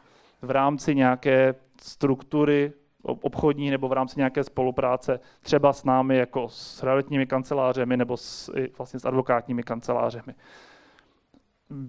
v 0.43 0.51
rámci 0.51 0.95
nějaké 0.95 1.55
struktury 1.83 2.73
obchodní 3.03 3.71
nebo 3.71 3.89
v 3.89 3.93
rámci 3.93 4.15
nějaké 4.17 4.45
spolupráce 4.45 5.21
třeba 5.41 5.73
s 5.73 5.85
námi 5.85 6.17
jako 6.17 6.49
s 6.49 6.83
realitními 6.83 7.27
kancelářemi 7.27 7.97
nebo 7.97 8.17
s, 8.17 8.53
vlastně 8.79 9.01
s 9.01 9.05
advokátními 9.05 9.63
kancelářemi. 9.63 10.35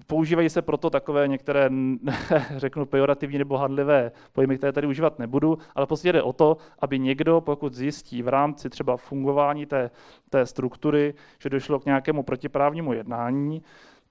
Používají 0.07 0.49
se 0.49 0.61
proto 0.61 0.89
takové 0.89 1.27
některé, 1.27 1.69
řeknu, 2.57 2.85
pejorativní 2.85 3.37
nebo 3.37 3.57
hadlivé 3.57 4.11
pojmy, 4.31 4.57
které 4.57 4.73
tady 4.73 4.87
užívat 4.87 5.19
nebudu, 5.19 5.57
ale 5.75 5.87
prostě 5.87 6.11
jde 6.11 6.21
o 6.21 6.33
to, 6.33 6.57
aby 6.79 6.99
někdo, 6.99 7.41
pokud 7.41 7.73
zjistí 7.73 8.21
v 8.21 8.27
rámci 8.27 8.69
třeba 8.69 8.97
fungování 8.97 9.65
té, 9.65 9.91
té 10.29 10.45
struktury, 10.45 11.13
že 11.39 11.49
došlo 11.49 11.79
k 11.79 11.85
nějakému 11.85 12.23
protiprávnímu 12.23 12.93
jednání, 12.93 13.63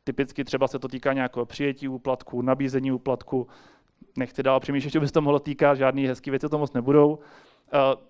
typicky 0.04 0.44
třeba 0.44 0.68
se 0.68 0.78
to 0.78 0.88
týká 0.88 1.12
nějakého 1.12 1.46
přijetí 1.46 1.88
úplatku, 1.88 2.42
nabízení 2.42 2.92
úplatku, 2.92 3.46
nechci 4.16 4.42
dál 4.42 4.60
přemýšlet, 4.60 4.90
že 4.90 5.00
by 5.00 5.06
se 5.06 5.12
to 5.12 5.20
mohlo 5.20 5.38
týkat, 5.38 5.74
žádný 5.74 6.06
hezký 6.06 6.30
věci 6.30 6.48
to 6.48 6.58
moc 6.58 6.72
nebudou. 6.72 7.18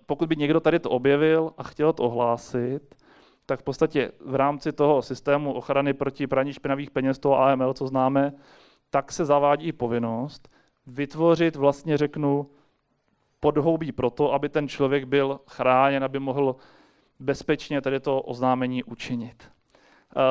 Pokud 0.05 0.29
by 0.29 0.35
někdo 0.35 0.59
tady 0.59 0.79
to 0.79 0.89
objevil 0.89 1.53
a 1.57 1.63
chtěl 1.63 1.93
to 1.93 2.03
ohlásit, 2.03 2.95
tak 3.45 3.59
v 3.59 3.63
podstatě 3.63 4.11
v 4.25 4.35
rámci 4.35 4.71
toho 4.71 5.01
systému 5.01 5.53
ochrany 5.53 5.93
proti 5.93 6.27
praní 6.27 6.53
špinavých 6.53 6.91
peněz, 6.91 7.19
toho 7.19 7.39
AML, 7.39 7.73
co 7.73 7.87
známe, 7.87 8.33
tak 8.89 9.11
se 9.11 9.25
zavádí 9.25 9.71
povinnost 9.71 10.49
vytvořit 10.87 11.55
vlastně, 11.55 11.97
řeknu, 11.97 12.49
podhoubí 13.39 13.91
pro 13.91 14.09
to, 14.09 14.33
aby 14.33 14.49
ten 14.49 14.67
člověk 14.67 15.03
byl 15.03 15.39
chráněn, 15.47 16.03
aby 16.03 16.19
mohl 16.19 16.55
bezpečně 17.19 17.81
tady 17.81 17.99
to 17.99 18.21
oznámení 18.21 18.83
učinit. 18.83 19.49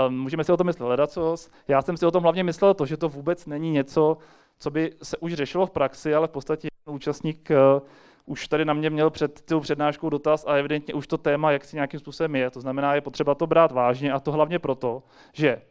Um, 0.06 0.20
můžeme 0.20 0.44
si 0.44 0.52
o 0.52 0.56
tom 0.56 0.66
myslet 0.66 0.86
ledacos. 0.86 1.50
Já 1.68 1.82
jsem 1.82 1.96
si 1.96 2.06
o 2.06 2.10
tom 2.10 2.22
hlavně 2.22 2.44
myslel 2.44 2.74
to, 2.74 2.86
že 2.86 2.96
to 2.96 3.08
vůbec 3.08 3.46
není 3.46 3.70
něco, 3.70 4.18
co 4.58 4.70
by 4.70 4.92
se 5.02 5.16
už 5.16 5.34
řešilo 5.34 5.66
v 5.66 5.70
praxi, 5.70 6.14
ale 6.14 6.28
v 6.28 6.30
podstatě 6.30 6.68
účastník 6.86 7.50
uh, 7.50 7.82
už 8.26 8.48
tady 8.48 8.64
na 8.64 8.74
mě 8.74 8.90
měl 8.90 9.10
před 9.10 9.42
tou 9.42 9.60
přednáškou 9.60 10.10
dotaz 10.10 10.44
a 10.46 10.54
evidentně 10.54 10.94
už 10.94 11.06
to 11.06 11.18
téma 11.18 11.52
jak 11.52 11.64
si 11.64 11.76
nějakým 11.76 12.00
způsobem 12.00 12.36
je. 12.36 12.50
To 12.50 12.60
znamená, 12.60 12.94
je 12.94 13.00
potřeba 13.00 13.34
to 13.34 13.46
brát 13.46 13.72
vážně 13.72 14.12
a 14.12 14.20
to 14.20 14.32
hlavně 14.32 14.58
proto, 14.58 15.02
že 15.32 15.62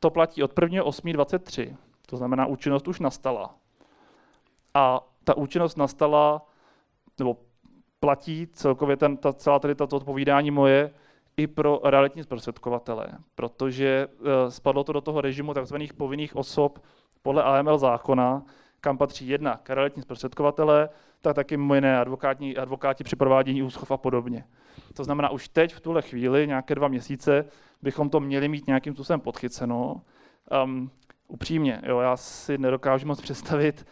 to 0.00 0.10
platí 0.10 0.42
od 0.42 0.54
1.8.23, 0.54 1.76
to 2.06 2.16
znamená, 2.16 2.46
účinnost 2.46 2.88
už 2.88 3.00
nastala. 3.00 3.54
A 4.74 5.00
ta 5.24 5.36
účinnost 5.36 5.76
nastala, 5.76 6.46
nebo 7.18 7.36
platí 8.00 8.46
celkově 8.52 8.96
ten, 8.96 9.16
ta, 9.16 9.32
celá 9.32 9.58
tady 9.58 9.74
tato 9.74 9.96
odpovídání 9.96 10.50
moje 10.50 10.90
i 11.36 11.46
pro 11.46 11.80
realitní 11.84 12.22
zprostředkovatele, 12.22 13.06
protože 13.34 14.06
uh, 14.06 14.26
spadlo 14.48 14.84
to 14.84 14.92
do 14.92 15.00
toho 15.00 15.20
režimu 15.20 15.54
tzv. 15.54 15.76
povinných 15.96 16.36
osob 16.36 16.78
podle 17.22 17.42
AML 17.42 17.78
zákona, 17.78 18.42
kam 18.80 18.98
patří 18.98 19.28
jedna 19.28 19.60
realitní 19.68 20.02
zprostředkovatele, 20.02 20.88
tak 21.20 21.36
taky 21.36 21.56
mimo 21.56 21.74
jiné 21.74 21.98
advokátní, 21.98 22.56
advokáti 22.56 23.04
při 23.04 23.16
provádění 23.16 23.62
úschov 23.62 23.90
a 23.90 23.96
podobně. 23.96 24.44
To 24.94 25.04
znamená, 25.04 25.30
už 25.30 25.48
teď 25.48 25.74
v 25.74 25.80
tuhle 25.80 26.02
chvíli, 26.02 26.46
nějaké 26.46 26.74
dva 26.74 26.88
měsíce, 26.88 27.44
bychom 27.82 28.10
to 28.10 28.20
měli 28.20 28.48
mít 28.48 28.66
nějakým 28.66 28.94
způsobem 28.94 29.20
podchyceno. 29.20 30.00
Um, 30.64 30.90
upřímně, 31.28 31.82
jo, 31.86 32.00
já 32.00 32.16
si 32.16 32.58
nedokážu 32.58 33.06
moc 33.06 33.20
představit, 33.20 33.86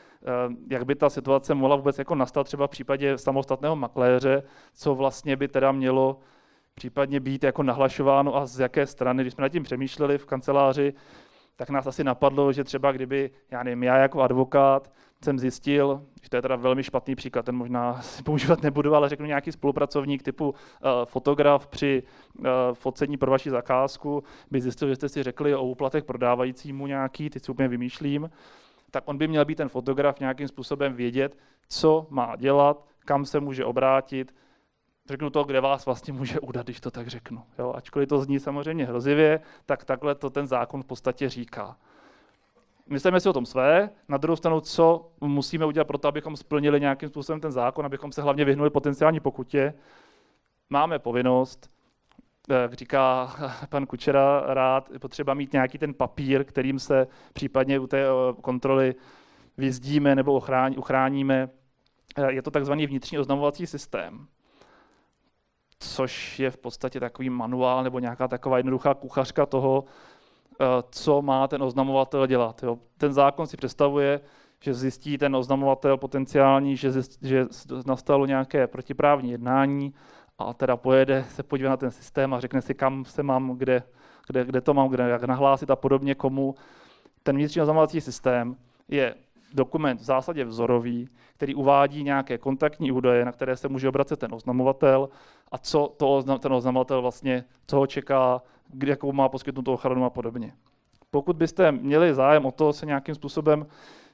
uh, 0.49 0.55
jak 0.71 0.85
by 0.85 0.95
ta 0.95 1.11
situace 1.11 1.55
mohla 1.55 1.77
vůbec 1.77 1.99
jako 1.99 2.15
nastat 2.15 2.45
třeba 2.45 2.67
v 2.67 2.71
případě 2.71 3.19
samostatného 3.19 3.77
makléře, 3.77 4.43
co 4.75 4.95
vlastně 4.95 5.37
by 5.37 5.49
teda 5.49 5.73
mělo 5.73 6.21
případně 6.81 7.21
být 7.21 7.45
jako 7.45 7.63
nahlašováno 7.63 8.37
a 8.37 8.47
z 8.47 8.61
jaké 8.61 8.87
strany. 8.87 9.23
Když 9.23 9.35
jsme 9.35 9.43
nad 9.43 9.49
tím 9.49 9.63
přemýšleli 9.63 10.19
v 10.19 10.27
kanceláři, 10.27 10.95
tak 11.57 11.71
nás 11.71 11.87
asi 11.87 12.05
napadlo, 12.05 12.53
že 12.53 12.65
třeba 12.65 12.93
kdyby, 12.93 13.31
já 13.51 13.63
nevím, 13.63 13.83
já 13.83 13.97
jako 13.97 14.23
advokát 14.23 14.93
jsem 15.25 15.39
zjistil, 15.39 16.03
že 16.23 16.31
to 16.31 16.37
je 16.37 16.43
teda 16.43 16.57
velmi 16.57 16.83
špatný 16.83 17.15
příklad, 17.15 17.45
ten 17.45 17.57
možná 17.57 18.03
si 18.17 18.23
používat 18.23 18.63
nebudu, 18.63 18.95
ale 18.95 19.09
řeknu 19.09 19.27
nějaký 19.27 19.53
spolupracovník 19.53 20.23
typu 20.23 20.49
uh, 20.49 20.55
fotograf 21.05 21.67
při 21.67 22.03
uh, 22.39 22.47
focení 22.73 23.17
pro 23.17 23.31
vaši 23.31 23.51
zakázku, 23.51 24.23
by 24.51 24.61
zjistil, 24.61 24.89
že 24.89 24.97
jste 24.97 25.09
si 25.09 25.23
řekli 25.23 25.55
o 25.55 25.65
úplatech 25.65 26.05
prodávajícímu 26.05 26.87
nějaký, 26.87 27.31
teď 27.31 27.45
si 27.45 27.53
úplně 27.53 27.69
vymýšlím, 27.69 28.31
tak 28.91 29.05
on 29.07 29.19
by 29.19 29.29
měl 29.29 29.45
být 29.45 29.57
ten 29.57 29.69
fotograf 29.69 30.21
nějakým 30.21 30.49
způsobem 30.49 30.95
vědět, 30.95 31.37
co 31.69 32.07
má 32.11 32.37
dělat, 32.37 32.85
kam 33.05 33.25
se 33.25 33.41
může 33.41 33.65
obrátit, 33.65 34.33
řeknu 35.11 35.31
to, 35.31 35.45
kde 35.45 35.61
vás 35.61 35.87
vlastně 35.87 36.13
může 36.13 36.41
udat, 36.41 36.67
když 36.67 36.81
to 36.81 36.91
tak 36.91 37.09
řeknu. 37.09 37.43
Jo? 37.59 37.73
Ačkoliv 37.77 38.09
to 38.09 38.19
zní 38.19 38.41
samozřejmě 38.41 38.87
hrozivě, 38.87 39.41
tak 39.67 39.85
takhle 39.85 40.15
to 40.15 40.31
ten 40.31 40.47
zákon 40.47 40.83
v 40.83 40.87
podstatě 40.87 41.29
říká. 41.29 41.77
Myslíme 42.87 43.21
si 43.21 43.29
o 43.29 43.33
tom 43.33 43.47
své, 43.47 43.91
na 44.09 44.17
druhou 44.17 44.37
stranu, 44.37 44.61
co 44.61 45.11
musíme 45.21 45.67
udělat 45.67 45.85
pro 45.85 45.99
to, 45.99 46.09
abychom 46.09 46.37
splnili 46.37 46.81
nějakým 46.81 47.09
způsobem 47.09 47.41
ten 47.41 47.53
zákon, 47.53 47.87
abychom 47.87 48.13
se 48.13 48.23
hlavně 48.23 48.45
vyhnuli 48.45 48.71
potenciální 48.71 49.21
pokutě. 49.21 49.75
Máme 50.71 50.99
povinnost, 50.99 51.71
jak 52.49 52.75
říká 52.75 53.35
pan 53.69 53.87
Kučera 53.87 54.43
rád, 54.47 54.91
potřeba 55.01 55.35
mít 55.35 55.53
nějaký 55.53 55.79
ten 55.79 55.95
papír, 55.95 56.45
kterým 56.45 56.79
se 56.79 57.07
případně 57.33 57.79
u 57.79 57.87
té 57.87 58.03
eh, 58.03 58.33
kontroly 58.41 58.95
vyzdíme 59.57 60.15
nebo 60.15 60.41
uchráníme. 60.77 61.49
Eh, 62.17 62.33
je 62.33 62.43
to 62.43 62.51
takzvaný 62.51 62.87
vnitřní 62.87 63.19
oznamovací 63.19 63.67
systém 63.67 64.27
což 65.81 66.41
je 66.41 66.51
v 66.51 66.57
podstatě 66.57 67.01
takový 67.01 67.31
manuál 67.31 67.85
nebo 67.85 67.99
nějaká 67.99 68.29
taková 68.29 68.57
jednoduchá 68.57 68.95
kuchařka 68.95 69.47
toho, 69.47 69.85
eh, 70.61 70.65
co 70.91 71.23
má 71.23 71.49
ten 71.49 71.63
oznamovatel 71.63 72.27
dělat. 72.27 72.63
Jo. 72.63 72.79
Ten 72.99 73.13
zákon 73.13 73.47
si 73.47 73.57
představuje, 73.57 74.21
že 74.61 74.75
zjistí 74.75 75.19
ten 75.19 75.37
oznamovatel 75.37 75.97
potenciální, 75.97 76.77
že, 76.77 76.93
zjistí, 76.93 77.29
že 77.29 77.47
nastalo 77.87 78.27
nějaké 78.27 78.67
protiprávní 78.67 79.31
jednání 79.31 79.95
a 80.39 80.55
teda 80.55 80.77
pojede 80.77 81.25
se 81.31 81.43
podívat 81.43 81.71
na 81.71 81.77
ten 81.77 81.91
systém 81.91 82.35
a 82.35 82.41
řekne 82.41 82.63
si, 82.63 82.75
kam 82.75 83.05
se 83.05 83.23
mám, 83.23 83.57
kde, 83.57 83.83
kde, 84.27 84.45
kde 84.45 84.61
to 84.61 84.75
mám, 84.75 84.89
kde, 84.89 85.09
jak 85.09 85.25
nahlásit 85.25 85.71
a 85.71 85.77
podobně 85.77 86.15
komu. 86.15 86.55
Ten 87.23 87.37
vnitřní 87.37 87.63
oznamovací 87.63 88.01
systém 88.01 88.57
je 88.89 89.15
dokument 89.55 90.01
v 90.01 90.05
zásadě 90.05 90.45
vzorový, 90.45 91.09
který 91.37 91.55
uvádí 91.55 92.03
nějaké 92.03 92.39
kontaktní 92.39 92.93
údaje, 92.93 93.25
na 93.25 93.33
které 93.33 93.57
se 93.57 93.69
může 93.69 93.89
obracet 93.89 94.19
ten 94.19 94.35
oznamovatel 94.35 95.09
a 95.53 95.59
co 95.59 95.95
to, 95.97 96.39
ten 96.39 96.53
oznamovatel 96.53 97.03
vlastně, 97.03 97.45
co 97.67 97.77
ho 97.77 97.87
čeká, 97.87 98.43
kde, 98.69 98.91
jakou 98.91 99.13
má 99.13 99.29
poskytnutou 99.29 99.73
ochranu 99.73 100.05
a 100.05 100.11
podobně. 100.11 100.53
Pokud 101.11 101.37
byste 101.37 101.73
měli 101.73 102.15
zájem 102.15 102.47
o 102.47 102.53
to 102.53 102.73
se 102.73 102.87
nějakým 102.87 103.15
způsobem 103.15 103.67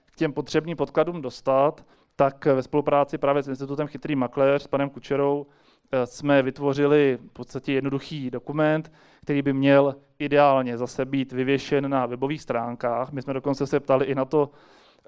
k 0.07 0.17
těm 0.17 0.33
potřebným 0.33 0.77
podkladům 0.77 1.23
dostat, 1.23 1.85
tak 2.17 2.45
ve 2.47 2.63
spolupráci 2.63 3.19
právě 3.19 3.43
s 3.43 3.49
Institutem 3.49 3.87
Chytrý 3.87 4.17
makléř 4.17 4.63
s 4.63 4.67
panem 4.67 4.91
Kučerou 4.91 5.47
eh, 5.93 6.07
jsme 6.07 6.43
vytvořili 6.43 7.19
v 7.29 7.33
podstatě 7.33 7.73
jednoduchý 7.73 8.31
dokument, 8.31 8.93
který 9.23 9.43
by 9.43 9.53
měl 9.53 9.95
ideálně 10.19 10.79
zase 10.79 11.05
být 11.05 11.33
vyvěšen 11.33 11.91
na 11.91 12.07
webových 12.07 12.43
stránkách. 12.43 13.13
My 13.13 13.23
jsme 13.23 13.35
dokonce 13.35 13.67
se 13.67 13.81
ptali 13.81 14.05
i 14.05 14.15
na 14.15 14.25
to, 14.25 14.51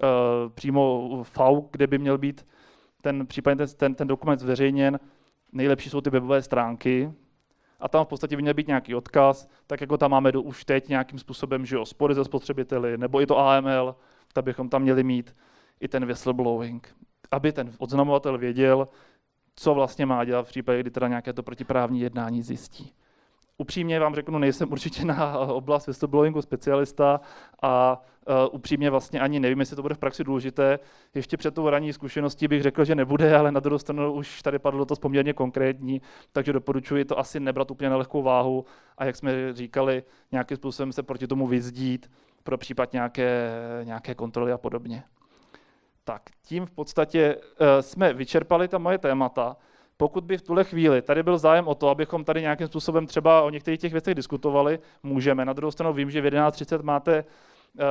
uh, 0.03 0.51
přímo 0.51 1.09
FAU, 1.23 1.67
kde 1.71 1.87
by 1.87 1.97
měl 1.97 2.17
být 2.17 2.45
ten, 3.01 3.27
případně 3.27 3.57
ten, 3.57 3.75
ten, 3.77 3.95
ten 3.95 4.07
dokument 4.07 4.39
zveřejněn. 4.39 4.99
Nejlepší 5.51 5.89
jsou 5.89 6.01
ty 6.01 6.09
webové 6.09 6.41
stránky, 6.41 7.13
a 7.79 7.87
tam 7.87 8.05
v 8.05 8.07
podstatě 8.07 8.35
by 8.35 8.41
měl 8.41 8.53
být 8.53 8.67
nějaký 8.67 8.95
odkaz, 8.95 9.49
tak 9.67 9.81
jako 9.81 9.97
tam 9.97 10.11
máme 10.11 10.31
do, 10.31 10.41
už 10.41 10.65
teď 10.65 10.89
nějakým 10.89 11.19
způsobem, 11.19 11.65
že 11.65 11.75
jo, 11.75 11.85
spory 11.85 12.15
ze 12.15 12.25
spotřebiteli, 12.25 12.97
nebo 12.97 13.21
i 13.21 13.25
to 13.25 13.37
AML, 13.37 13.95
tak 14.33 14.45
bychom 14.45 14.69
tam 14.69 14.81
měli 14.81 15.03
mít 15.03 15.35
i 15.79 15.87
ten 15.87 16.05
whistleblowing, 16.05 16.95
aby 17.31 17.51
ten 17.51 17.73
oznamovatel 17.77 18.37
věděl, 18.37 18.87
co 19.55 19.73
vlastně 19.73 20.05
má 20.05 20.25
dělat 20.25 20.43
v 20.43 20.49
případě, 20.49 20.79
kdy 20.79 20.91
teda 20.91 21.07
nějaké 21.07 21.33
to 21.33 21.43
protiprávní 21.43 22.01
jednání 22.01 22.41
zjistí 22.43 22.93
upřímně 23.59 23.99
vám 23.99 24.15
řeknu, 24.15 24.39
nejsem 24.39 24.71
určitě 24.71 25.05
na 25.05 25.37
oblast 25.37 25.87
whistleblowingu 25.87 26.41
specialista 26.41 27.21
a 27.61 28.01
uh, 28.27 28.35
upřímně 28.51 28.89
vlastně 28.89 29.19
ani 29.19 29.39
nevím, 29.39 29.59
jestli 29.59 29.75
to 29.75 29.81
bude 29.81 29.95
v 29.95 29.97
praxi 29.97 30.23
důležité. 30.23 30.79
Ještě 31.15 31.37
před 31.37 31.53
tou 31.53 31.69
ranní 31.69 31.93
zkušeností 31.93 32.47
bych 32.47 32.61
řekl, 32.63 32.85
že 32.85 32.95
nebude, 32.95 33.37
ale 33.37 33.51
na 33.51 33.59
druhou 33.59 33.79
stranu 33.79 34.13
už 34.13 34.41
tady 34.41 34.59
padlo 34.59 34.85
to 34.85 34.95
poměrně 34.95 35.33
konkrétní, 35.33 36.01
takže 36.31 36.53
doporučuji 36.53 37.05
to 37.05 37.19
asi 37.19 37.39
nebrat 37.39 37.71
úplně 37.71 37.89
na 37.89 37.97
lehkou 37.97 38.21
váhu 38.21 38.65
a 38.97 39.05
jak 39.05 39.15
jsme 39.15 39.53
říkali, 39.53 40.03
nějakým 40.31 40.57
způsobem 40.57 40.91
se 40.91 41.03
proti 41.03 41.27
tomu 41.27 41.47
vyzdít 41.47 42.11
pro 42.43 42.57
případ 42.57 42.93
nějaké, 42.93 43.51
nějaké 43.83 44.15
kontroly 44.15 44.51
a 44.51 44.57
podobně. 44.57 45.03
Tak 46.03 46.21
tím 46.41 46.65
v 46.65 46.71
podstatě 46.71 47.37
jsme 47.81 48.13
vyčerpali 48.13 48.67
ta 48.67 48.77
moje 48.77 48.97
témata. 48.97 49.57
Pokud 50.01 50.23
by 50.23 50.37
v 50.37 50.41
tuhle 50.41 50.63
chvíli 50.63 51.01
tady 51.01 51.23
byl 51.23 51.37
zájem 51.37 51.67
o 51.67 51.75
to, 51.75 51.89
abychom 51.89 52.23
tady 52.23 52.41
nějakým 52.41 52.67
způsobem 52.67 53.07
třeba 53.07 53.41
o 53.41 53.49
některých 53.49 53.79
těch 53.79 53.91
věcech 53.91 54.15
diskutovali, 54.15 54.79
můžeme. 55.03 55.45
Na 55.45 55.53
druhou 55.53 55.71
stranu 55.71 55.93
vím, 55.93 56.11
že 56.11 56.21
v 56.21 56.25
11.30 56.25 56.83
máte, 56.83 57.25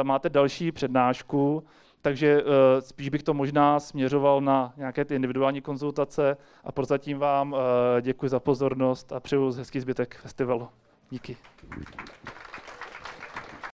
máte 0.03 0.29
další 0.29 0.73
přednášku, 0.73 1.65
takže 2.03 2.43
spíš 2.81 3.09
bych 3.09 3.23
to 3.23 3.35
možná 3.35 3.81
směřoval 3.81 4.41
na 4.41 4.73
nějaké 4.77 5.05
ty 5.05 5.15
individuální 5.15 5.61
konzultace 5.61 6.37
a 6.65 6.73
prozatím 6.73 7.19
vám 7.19 7.57
děkuji 8.01 8.29
za 8.29 8.41
pozornost 8.41 9.13
a 9.13 9.21
přeju 9.21 9.53
hezký 9.53 9.81
zbytek 9.81 10.19
festivalu. 10.23 10.69
Díky. 11.11 11.37